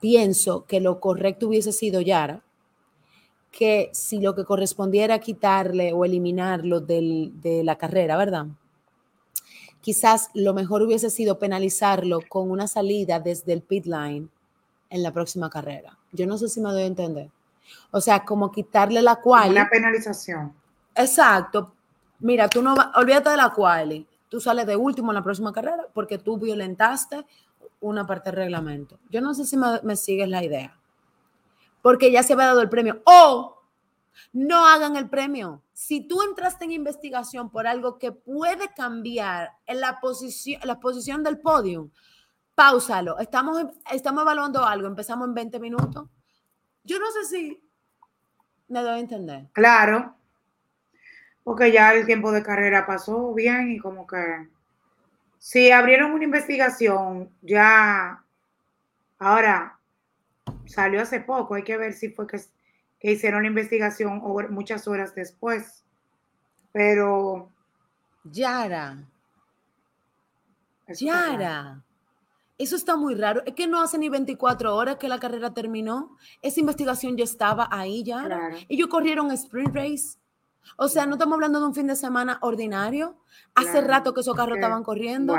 [0.00, 2.43] pienso que lo correcto hubiese sido Yara,
[3.56, 8.46] que si lo que correspondiera quitarle o eliminarlo de la carrera, ¿verdad?
[9.80, 14.28] Quizás lo mejor hubiese sido penalizarlo con una salida desde el pit line
[14.90, 15.96] en la próxima carrera.
[16.12, 17.30] Yo no sé si me doy a entender.
[17.90, 19.50] O sea, como quitarle la cual.
[19.50, 20.52] Una penalización.
[20.94, 21.72] Exacto.
[22.20, 24.06] Mira, tú no olvídate de la quali.
[24.28, 27.24] Tú sales de último en la próxima carrera porque tú violentaste
[27.80, 28.98] una parte del reglamento.
[29.10, 30.76] Yo no sé si me, me sigues la idea
[31.84, 33.02] porque ya se había dado el premio.
[33.04, 33.62] O
[34.32, 35.62] no hagan el premio.
[35.74, 41.22] Si tú entraste en investigación por algo que puede cambiar en la posición, la posición
[41.22, 41.90] del podio,
[42.54, 43.18] pausalo.
[43.18, 46.08] Estamos, estamos evaluando algo, empezamos en 20 minutos.
[46.84, 47.62] Yo no sé si
[48.68, 49.48] me doy a entender.
[49.52, 50.16] Claro,
[51.42, 54.48] porque ya el tiempo de carrera pasó bien y como que
[55.36, 58.24] si abrieron una investigación, ya
[59.18, 59.78] ahora
[60.66, 62.40] salió hace poco, hay que ver si fue que,
[63.00, 65.84] hicieron la investigación o muchas horas después.
[66.72, 67.50] Pero.
[68.24, 69.04] Yara.
[70.88, 71.82] Yara.
[72.56, 73.42] Eso está muy raro.
[73.46, 76.16] Es que no hace ni 24 horas que la carrera terminó.
[76.40, 78.50] Esa investigación ya estaba ahí, Yara.
[78.68, 80.18] Ellos corrieron sprint race.
[80.76, 83.18] O sea, no estamos hablando de un fin de semana ordinario.
[83.54, 85.36] Hace rato que esos carros estaban corriendo.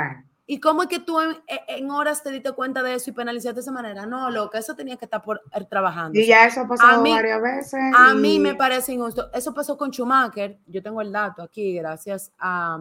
[0.48, 3.60] ¿Y cómo es que tú en, horas te diste cuenta de eso y penalizaste de
[3.62, 4.06] esa manera?
[4.06, 6.16] No, lo que eso tenía que estar por, er, trabajando.
[6.16, 7.80] Y ya eso pasó varias veces.
[7.96, 9.28] A mí me parece injusto.
[9.32, 10.60] Eso pasó con Schumacher.
[10.66, 12.78] Yo tengo el dato aquí, gracias a,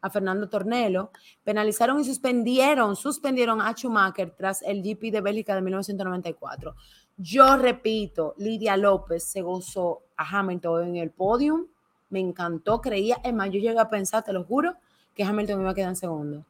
[0.00, 1.12] a Fernando Tornelo.
[1.44, 6.74] Penalizaron y suspendieron, suspendieron a Schumacher tras el GP de Bélgica de 1994.
[7.16, 11.66] Yo repito, Lidia López se gozó a Hamilton en el podium.
[12.08, 13.18] Me encantó, creía.
[13.22, 14.74] Es más, yo llegué a pensar, te lo juro,
[15.14, 16.44] que Hamilton iba a quedar en segundo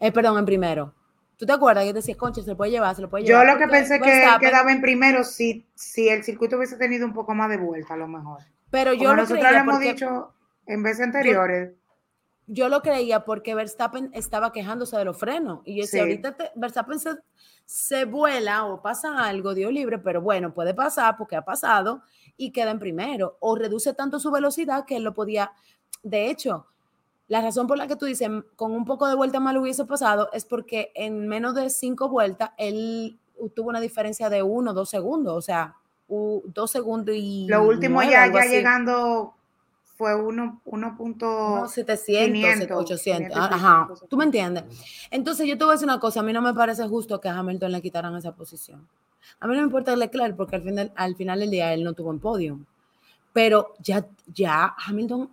[0.00, 0.94] eh, perdón, en primero.
[1.36, 3.46] ¿Tú te acuerdas que decías, concha, se lo puede llevar, se lo puede llevar?
[3.46, 7.14] Yo lo que pensé que quedaba en primero si, si el circuito hubiese tenido un
[7.14, 8.40] poco más de vuelta, a lo mejor.
[8.70, 10.34] Pero yo lo nosotros lo hemos dicho
[10.66, 11.72] en veces anteriores.
[12.46, 15.60] Yo, lo creía porque Verstappen estaba quejándose de los frenos.
[15.64, 17.10] Y yo decía, ahorita Verstappen se,
[17.64, 22.02] se, vuela o pasa algo, Dios libre, pero bueno, puede pasar porque ha pasado
[22.36, 23.38] y queda en primero.
[23.40, 25.52] O reduce tanto su velocidad que él lo podía.
[26.02, 26.66] De hecho,
[27.30, 30.30] la razón por la que tú dices, con un poco de vuelta mal hubiese pasado,
[30.32, 33.20] es porque en menos de cinco vueltas él
[33.54, 35.76] tuvo una diferencia de uno, dos segundos, o sea,
[36.08, 37.46] dos segundos y...
[37.48, 39.36] Lo último ya, ya llegando
[39.84, 44.64] fue 1.700, 800, ajá, tú me entiendes.
[45.12, 47.28] Entonces yo te voy a decir una cosa, a mí no me parece justo que
[47.28, 48.88] a Hamilton le quitaran esa posición.
[49.38, 51.92] A mí no me importa Leclerc porque al final, al final del día él no
[51.92, 52.58] tuvo en podio.
[53.32, 55.30] Pero ya, ya Hamilton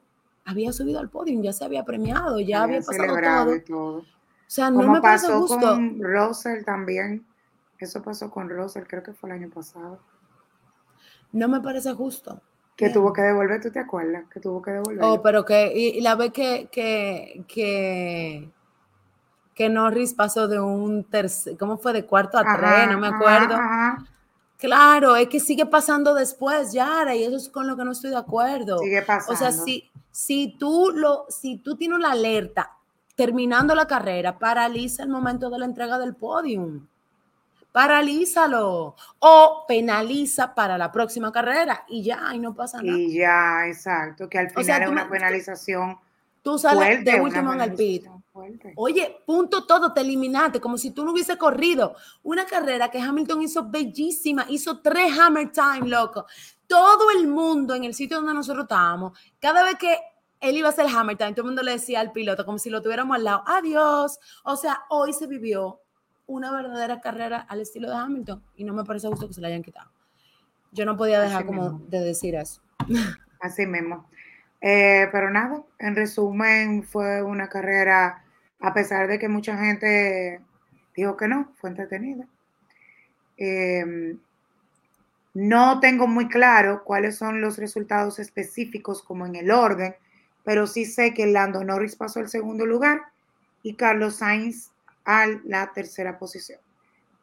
[0.47, 3.97] había subido al podio, ya se había premiado, ya había, pasado todo.
[3.97, 4.05] O
[4.47, 7.25] sea, no me pasó con Russell también.
[7.77, 9.99] Eso pasó con Russell, creo que fue el año pasado.
[11.33, 12.41] No me parece justo.
[12.77, 14.23] Que tuvo que devolver, ¿tú te acuerdas?
[14.31, 15.03] Que tuvo que devolver.
[15.03, 18.49] Oh, pero que, y, la vez que, que, que,
[19.53, 21.91] que Norris pasó de un tercer, ¿cómo fue?
[21.91, 23.57] De cuarto a tres, no me acuerdo.
[24.57, 28.09] Claro, es que sigue pasando después, Yara, y eso es con lo que no estoy
[28.09, 28.79] de acuerdo.
[28.79, 29.33] Sigue pasando.
[29.33, 32.71] O sea, si, si tú, lo, si tú tienes una alerta
[33.15, 36.87] terminando la carrera, paraliza el momento de la entrega del podium.
[37.71, 42.97] Paralízalo o penaliza para la próxima carrera y ya, y no pasa nada.
[42.97, 45.99] Y ya, exacto, que al final es una penalización.
[46.41, 48.07] Tú sales de último en el pit.
[48.75, 51.95] Oye, punto todo, te eliminaste, como si tú no hubiese corrido.
[52.23, 56.25] Una carrera que Hamilton hizo bellísima, hizo tres hammer time, loco
[56.67, 59.97] todo el mundo en el sitio donde nosotros estábamos, cada vez que
[60.39, 62.69] él iba a hacer hammer time, todo el mundo le decía al piloto como si
[62.69, 64.19] lo tuviéramos al lado, adiós.
[64.43, 65.81] O sea, hoy se vivió
[66.27, 69.47] una verdadera carrera al estilo de Hamilton y no me parece justo que se la
[69.47, 69.89] hayan quitado.
[70.71, 72.61] Yo no podía dejar como de decir eso.
[73.39, 74.07] Así mismo.
[74.61, 78.23] Eh, pero nada, en resumen, fue una carrera,
[78.59, 80.41] a pesar de que mucha gente
[80.95, 82.27] dijo que no, fue entretenida.
[83.37, 84.15] Eh,
[85.39, 89.95] no tengo muy claro cuáles son los resultados específicos como en el orden,
[90.43, 93.01] pero sí sé que Lando Norris pasó al segundo lugar
[93.61, 94.71] y Carlos Sainz
[95.05, 96.59] a la tercera posición,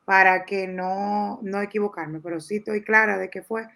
[0.05, 3.67] para que no, no equivocarme, pero sí estoy clara de que fue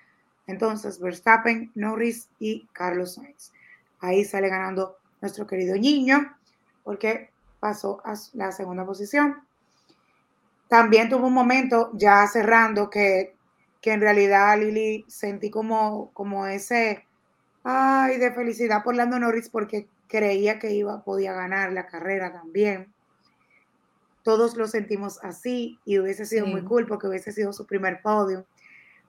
[0.47, 3.53] entonces Verstappen, Norris y Carlos Sainz.
[3.99, 6.37] Ahí sale ganando nuestro querido niño,
[6.85, 7.31] porque
[7.61, 9.43] pasó a la segunda posición.
[10.69, 13.35] también tuvo un momento, ya cerrando, que,
[13.81, 17.07] que en realidad Lili sentí como, como ese,
[17.65, 22.93] ay, de felicidad por Lando Norris porque creía que iba, podía ganar la carrera también.
[24.23, 28.47] Todos lo sentimos así y hubiese sido muy cool porque hubiese sido su primer podio,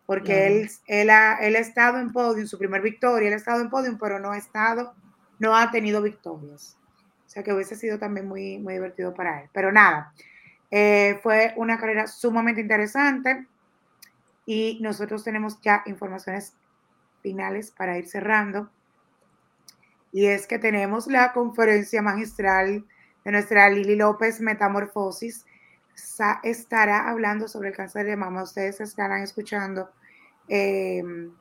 [0.05, 3.61] porque él, él, ha, él ha estado en podio, su primer victoria, él ha estado
[3.61, 4.93] en podio, pero no ha estado,
[5.39, 6.78] no ha tenido victorias.
[7.43, 9.49] Que hubiese sido también muy, muy divertido para él.
[9.53, 10.13] Pero nada,
[10.71, 13.47] eh, fue una carrera sumamente interesante
[14.45, 16.55] y nosotros tenemos ya informaciones
[17.21, 18.69] finales para ir cerrando.
[20.11, 22.85] Y es que tenemos la conferencia magistral
[23.23, 25.45] de nuestra Lili López Metamorfosis.
[26.43, 28.43] estará hablando sobre el cáncer de mama.
[28.43, 29.91] Ustedes estarán escuchando
[30.47, 31.31] em,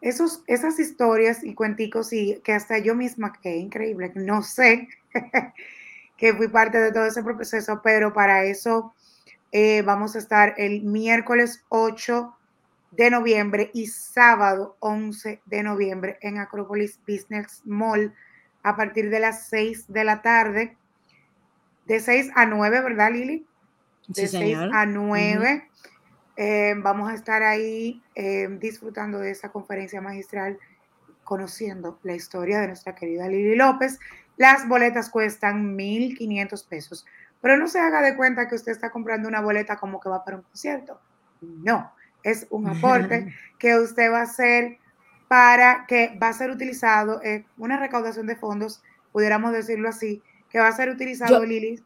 [0.00, 4.88] esos, esas historias y cuenticos y que hasta yo misma, que increíble, no sé
[6.16, 8.92] que fui parte de todo ese proceso, pero para eso
[9.52, 12.34] eh, vamos a estar el miércoles 8
[12.90, 18.14] de noviembre y sábado 11 de noviembre en Acropolis Business Mall
[18.62, 20.76] a partir de las 6 de la tarde.
[21.86, 23.46] De 6 a 9, ¿verdad, Lili?
[24.08, 25.67] De 6 a 9.
[26.40, 30.56] Eh, vamos a estar ahí eh, disfrutando de esa conferencia magistral,
[31.24, 33.98] conociendo la historia de nuestra querida Lili López.
[34.36, 37.04] Las boletas cuestan 1.500 pesos,
[37.42, 40.24] pero no se haga de cuenta que usted está comprando una boleta como que va
[40.24, 41.00] para un concierto.
[41.40, 44.78] No, es un aporte que usted va a hacer
[45.26, 48.80] para que va a ser utilizado en una recaudación de fondos,
[49.10, 51.82] pudiéramos decirlo así, que va a ser utilizado, Lili,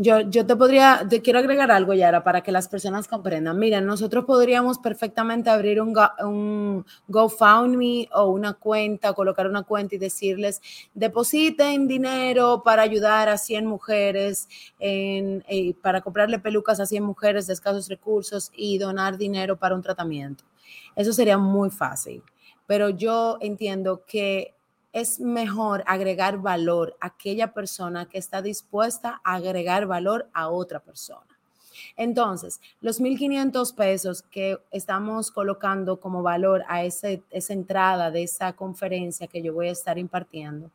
[0.00, 3.58] yo, yo te podría, te quiero agregar algo, Yara, para que las personas comprendan.
[3.58, 9.98] Miren, nosotros podríamos perfectamente abrir un, un GoFundMe o una cuenta, colocar una cuenta y
[9.98, 10.62] decirles,
[10.94, 14.48] depositen dinero para ayudar a 100 mujeres,
[14.78, 19.82] eh, para comprarle pelucas a 100 mujeres de escasos recursos y donar dinero para un
[19.82, 20.44] tratamiento.
[20.96, 22.22] Eso sería muy fácil.
[22.66, 24.54] Pero yo entiendo que
[24.92, 30.80] es mejor agregar valor a aquella persona que está dispuesta a agregar valor a otra
[30.80, 31.26] persona.
[31.96, 39.26] Entonces, los 1.500 pesos que estamos colocando como valor a esa entrada de esa conferencia
[39.26, 40.70] que yo voy a estar impartiendo,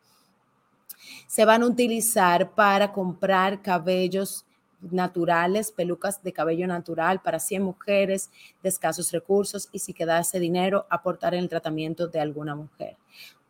[1.27, 4.45] se van a utilizar para comprar cabellos
[4.81, 8.29] naturales, pelucas de cabello natural para 100 mujeres
[8.61, 12.97] de escasos recursos y si quedase dinero, aportar en el tratamiento de alguna mujer.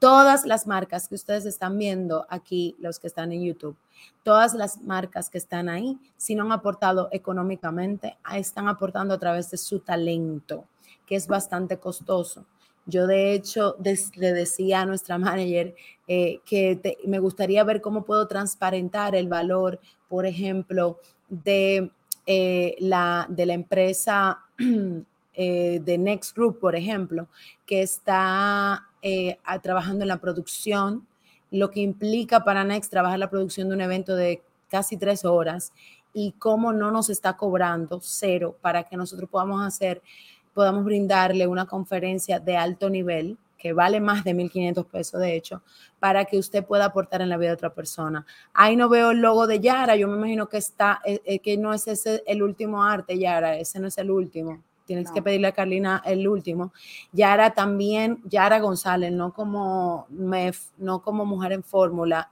[0.06, 3.76] Todas las marcas que ustedes están viendo aquí, los que están en YouTube,
[4.22, 9.50] todas las marcas que están ahí, si no han aportado económicamente, están aportando a través
[9.50, 10.66] de su talento,
[11.08, 12.46] que es bastante costoso.
[12.86, 13.78] Yo de hecho
[14.14, 15.74] le decía a nuestra manager
[16.08, 21.00] eh, que me gustaría ver cómo puedo transparentar el valor, por ejemplo,
[21.30, 21.90] de,
[22.28, 24.44] eh, la, de la empresa
[25.34, 27.28] eh, de Next Group, por ejemplo,
[27.66, 31.06] que está eh, trabajando en la producción,
[31.52, 35.74] lo que implica para Next trabajar la producción de un evento de casi tres horas
[36.12, 40.02] y cómo no nos está cobrando cero para que nosotros podamos hacer,
[40.56, 45.62] podamos brindarle una conferencia de alto nivel que vale más de 1.500 pesos, de hecho,
[46.00, 48.26] para que usted pueda aportar en la vida de otra persona.
[48.56, 51.58] Ahí no veo el logo de Yara, yo me imagino que está, eh, eh, que
[51.58, 54.64] no es ese el último arte, Yara, ese no es el último.
[54.86, 56.72] Tienes que pedirle a Carlina el último.
[57.12, 62.32] Yara también, Yara González, no como, no como mujer en fórmula,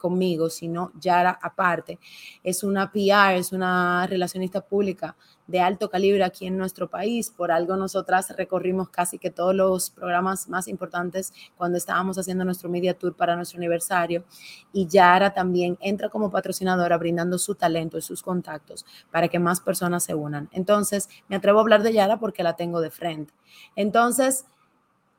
[0.00, 2.00] conmigo, sino Yara aparte.
[2.42, 5.14] Es una PR, es una relacionista pública
[5.50, 7.30] de alto calibre aquí en nuestro país.
[7.30, 12.68] Por algo nosotras recorrimos casi que todos los programas más importantes cuando estábamos haciendo nuestro
[12.68, 14.24] media tour para nuestro aniversario.
[14.72, 19.60] Y Yara también entra como patrocinadora brindando su talento y sus contactos para que más
[19.60, 20.48] personas se unan.
[20.52, 23.34] Entonces, me atrevo a hablar de Yara porque la tengo de frente.
[23.74, 24.44] Entonces,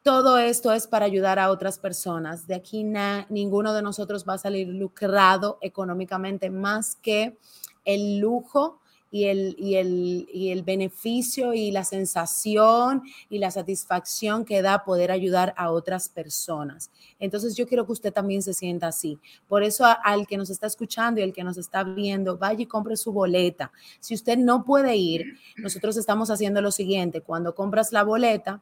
[0.03, 2.47] todo esto es para ayudar a otras personas.
[2.47, 7.37] De aquí ninguno de nosotros va a salir lucrado económicamente más que
[7.85, 8.80] el lujo
[9.11, 14.85] y el, y, el, y el beneficio y la sensación y la satisfacción que da
[14.85, 16.89] poder ayudar a otras personas.
[17.19, 19.19] Entonces yo quiero que usted también se sienta así.
[19.49, 22.65] Por eso al que nos está escuchando y al que nos está viendo, vaya y
[22.65, 23.71] compre su boleta.
[23.99, 27.21] Si usted no puede ir, nosotros estamos haciendo lo siguiente.
[27.21, 28.61] Cuando compras la boleta,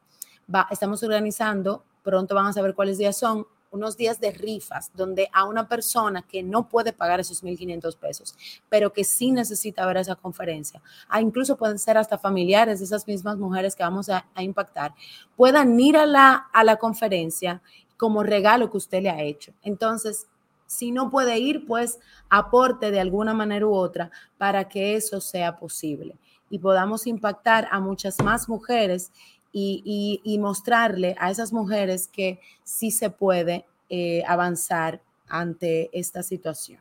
[0.70, 5.44] estamos organizando, pronto van a saber cuáles días son, unos días de rifas donde a
[5.44, 8.36] una persona que no puede pagar esos 1.500 pesos,
[8.68, 13.06] pero que sí necesita ver esa conferencia, a incluso pueden ser hasta familiares de esas
[13.06, 14.94] mismas mujeres que vamos a, impactar,
[15.36, 17.62] puedan ir a la, a la conferencia
[17.96, 19.52] como regalo que usted le ha hecho.
[19.62, 20.26] Entonces,
[20.66, 21.98] Si no puede ir, pues
[22.28, 26.16] aporte de alguna manera u otra para que eso sea posible
[26.48, 29.12] y podamos impactar a muchas más mujeres
[29.52, 36.80] y, mostrarle a esas mujeres que sí se puede eh, avanzar ante esta situación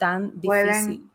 [0.00, 1.08] tan difícil.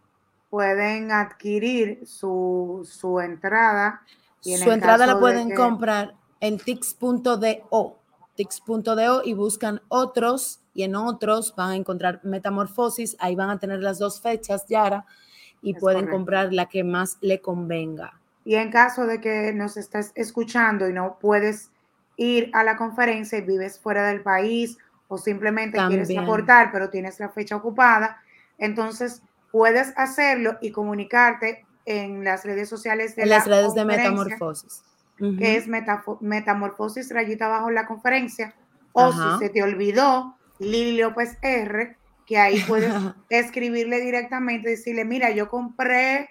[0.49, 4.03] Pueden, adquirir su, su entrada.
[4.39, 7.99] su entrada la pueden comprar en tix.do,
[8.35, 13.81] tix.do y buscan otros y en otros van a encontrar metamorfosis, ahí van a tener
[13.81, 15.05] las dos fechas, Yara,
[15.61, 18.21] y pueden comprar la que más le convenga.
[18.45, 21.71] Y en caso de que nos estés escuchando y no puedes
[22.15, 24.77] ir a la conferencia y vives fuera del país
[25.07, 28.21] o simplemente quieres aportar pero tienes la fecha ocupada,
[28.57, 29.21] entonces
[29.51, 34.83] puedes hacerlo y comunicarte en las redes sociales de en las redes de Metamorfosis.
[35.17, 38.53] Que es Metamorfosis rayita abajo la conferencia.
[38.91, 42.93] O si se te olvidó, Lili López R, que ahí puedes
[43.29, 46.29] escribirle directamente, decirle, mira, yo compré,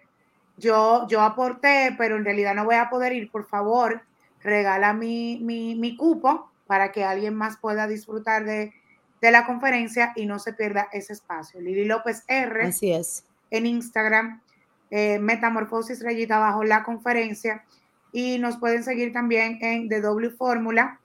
[0.57, 4.03] yo, yo aporté, pero en realidad no voy a poder ir, por favor,
[4.43, 8.73] regala mi, mi, cupo para que alguien más pueda disfrutar de,
[9.21, 11.59] la conferencia y no se pierda ese espacio.
[11.59, 12.67] Lili López R.
[12.67, 13.25] Así es.
[13.51, 14.43] En Instagram,
[14.91, 17.65] eh, Metamorfosis Rayita Abajo, la conferencia.
[18.13, 21.01] Y nos pueden seguir también en The W Fórmula,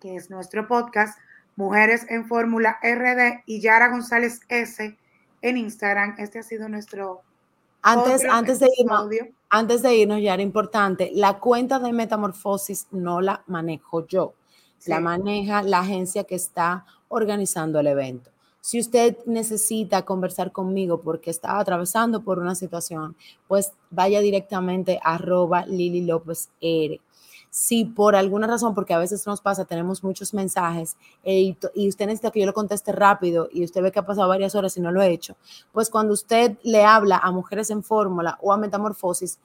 [0.00, 1.20] que es nuestro podcast
[1.54, 4.98] Mujeres en Fórmula RD y Yara González S
[5.40, 6.16] en Instagram.
[6.18, 7.22] Este ha sido nuestro
[7.82, 9.08] antes, antes de irnos,
[9.48, 14.34] antes de irnos, ya era importante, la cuenta de Metamorfosis no la manejo yo,
[14.86, 18.30] la maneja la agencia que está organizando el evento.
[18.62, 23.16] Si usted necesita conversar conmigo porque está atravesando por una situación,
[23.48, 27.00] pues vaya directamente a arroba Lili López R
[27.50, 31.56] si por alguna razón, porque a veces nos pasa, tenemos muchos mensajes y,
[31.88, 34.76] usted necesita que yo lo conteste rápido y usted ve que ha pasado varias horas
[34.76, 35.36] y no lo he hecho,
[35.72, 39.38] pues cuando usted le habla a Mujeres en Fórmula o a Metamorfosis,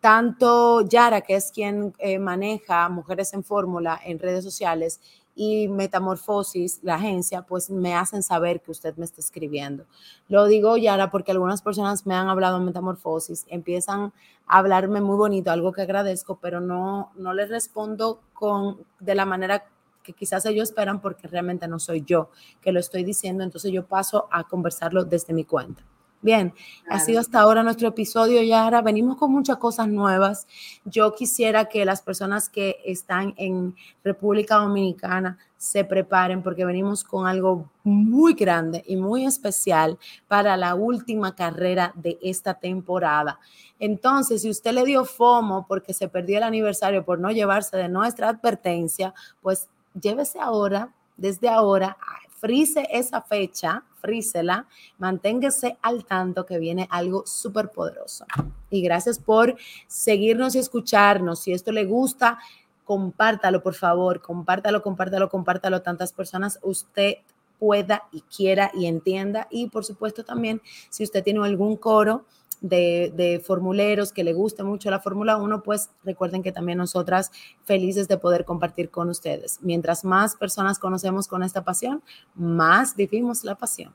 [0.00, 5.00] tanto Yara, que es quien eh, maneja Mujeres en Fórmula en redes sociales,
[5.40, 9.86] y Metamorfosis, la agencia, pues me hacen saber que usted me está escribiendo.
[10.26, 14.12] Lo digo, Yara, porque algunas personas me han hablado de Metamorfosis, empiezan
[14.48, 19.26] a hablarme muy bonito, algo que agradezco, pero no, no les respondo con, de la
[19.26, 19.64] manera
[20.02, 22.30] que quizás ellos esperan porque realmente no soy yo
[22.60, 25.84] que lo estoy diciendo, entonces yo paso a conversarlo desde mi cuenta.
[26.20, 26.52] Bien,
[26.90, 28.82] ha sido hasta ahora nuestro episodio, Yara.
[28.82, 30.48] Venimos con muchas cosas nuevas.
[30.84, 37.28] Yo quisiera que las personas que están en República Dominicana se preparen porque venimos con
[37.28, 39.96] algo muy grande y muy especial
[40.26, 43.38] para la última carrera de esta temporada.
[43.78, 47.88] Entonces, si usted le dio FOMO porque se perdió el aniversario por no llevarse de
[47.88, 49.68] nuestra advertencia, pues
[50.00, 51.96] llévese ahora, desde ahora,
[52.40, 54.66] frise esa fecha, frísela,
[54.98, 58.26] manténgase al tanto que viene algo súper poderoso.
[58.70, 61.40] Y gracias por seguirnos y escucharnos.
[61.40, 62.38] Si esto le gusta,
[62.84, 67.16] compártalo, por favor, compártalo, compártalo, compártalo tantas personas usted
[67.58, 69.48] pueda y quiera y entienda.
[69.50, 72.24] Y por supuesto también, si usted tiene algún coro,
[72.60, 77.30] de, formuleros, que le guste mucho la Fórmula 1, pues recuerden que también nosotras
[77.64, 79.58] felices de poder compartir con ustedes.
[79.62, 82.02] Mientras más personas conocemos con esta pasión,
[82.34, 83.92] más vivimos la pasión.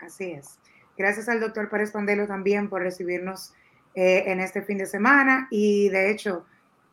[0.00, 0.58] Así es.
[0.96, 3.52] Gracias al doctor Pérez Pandelo también por recibirnos
[3.94, 6.44] eh, en este fin de semana y de hecho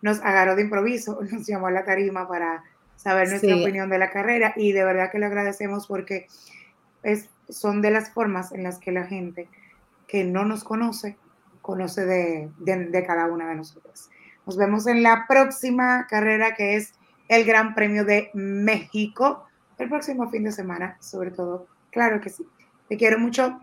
[0.01, 2.63] nos agarró de improviso, nos llamó a la tarima para
[2.95, 6.28] saber nuestra opinión de la carrera y de verdad que le agradecemos porque
[7.03, 9.47] es, son de las formas en las que la gente
[10.07, 11.17] que no nos conoce,
[11.61, 14.09] conoce de, cada una de nosotras.
[14.45, 16.93] Nos vemos en la próxima carrera que es
[17.27, 19.45] el Gran Premio de México,
[19.77, 21.67] el próximo fin de semana, sobre todo.
[21.91, 22.45] Claro que sí.
[22.87, 23.57] Te quiero mucho.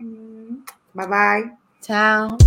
[0.93, 1.57] Bye bye.
[1.81, 2.37] Chao.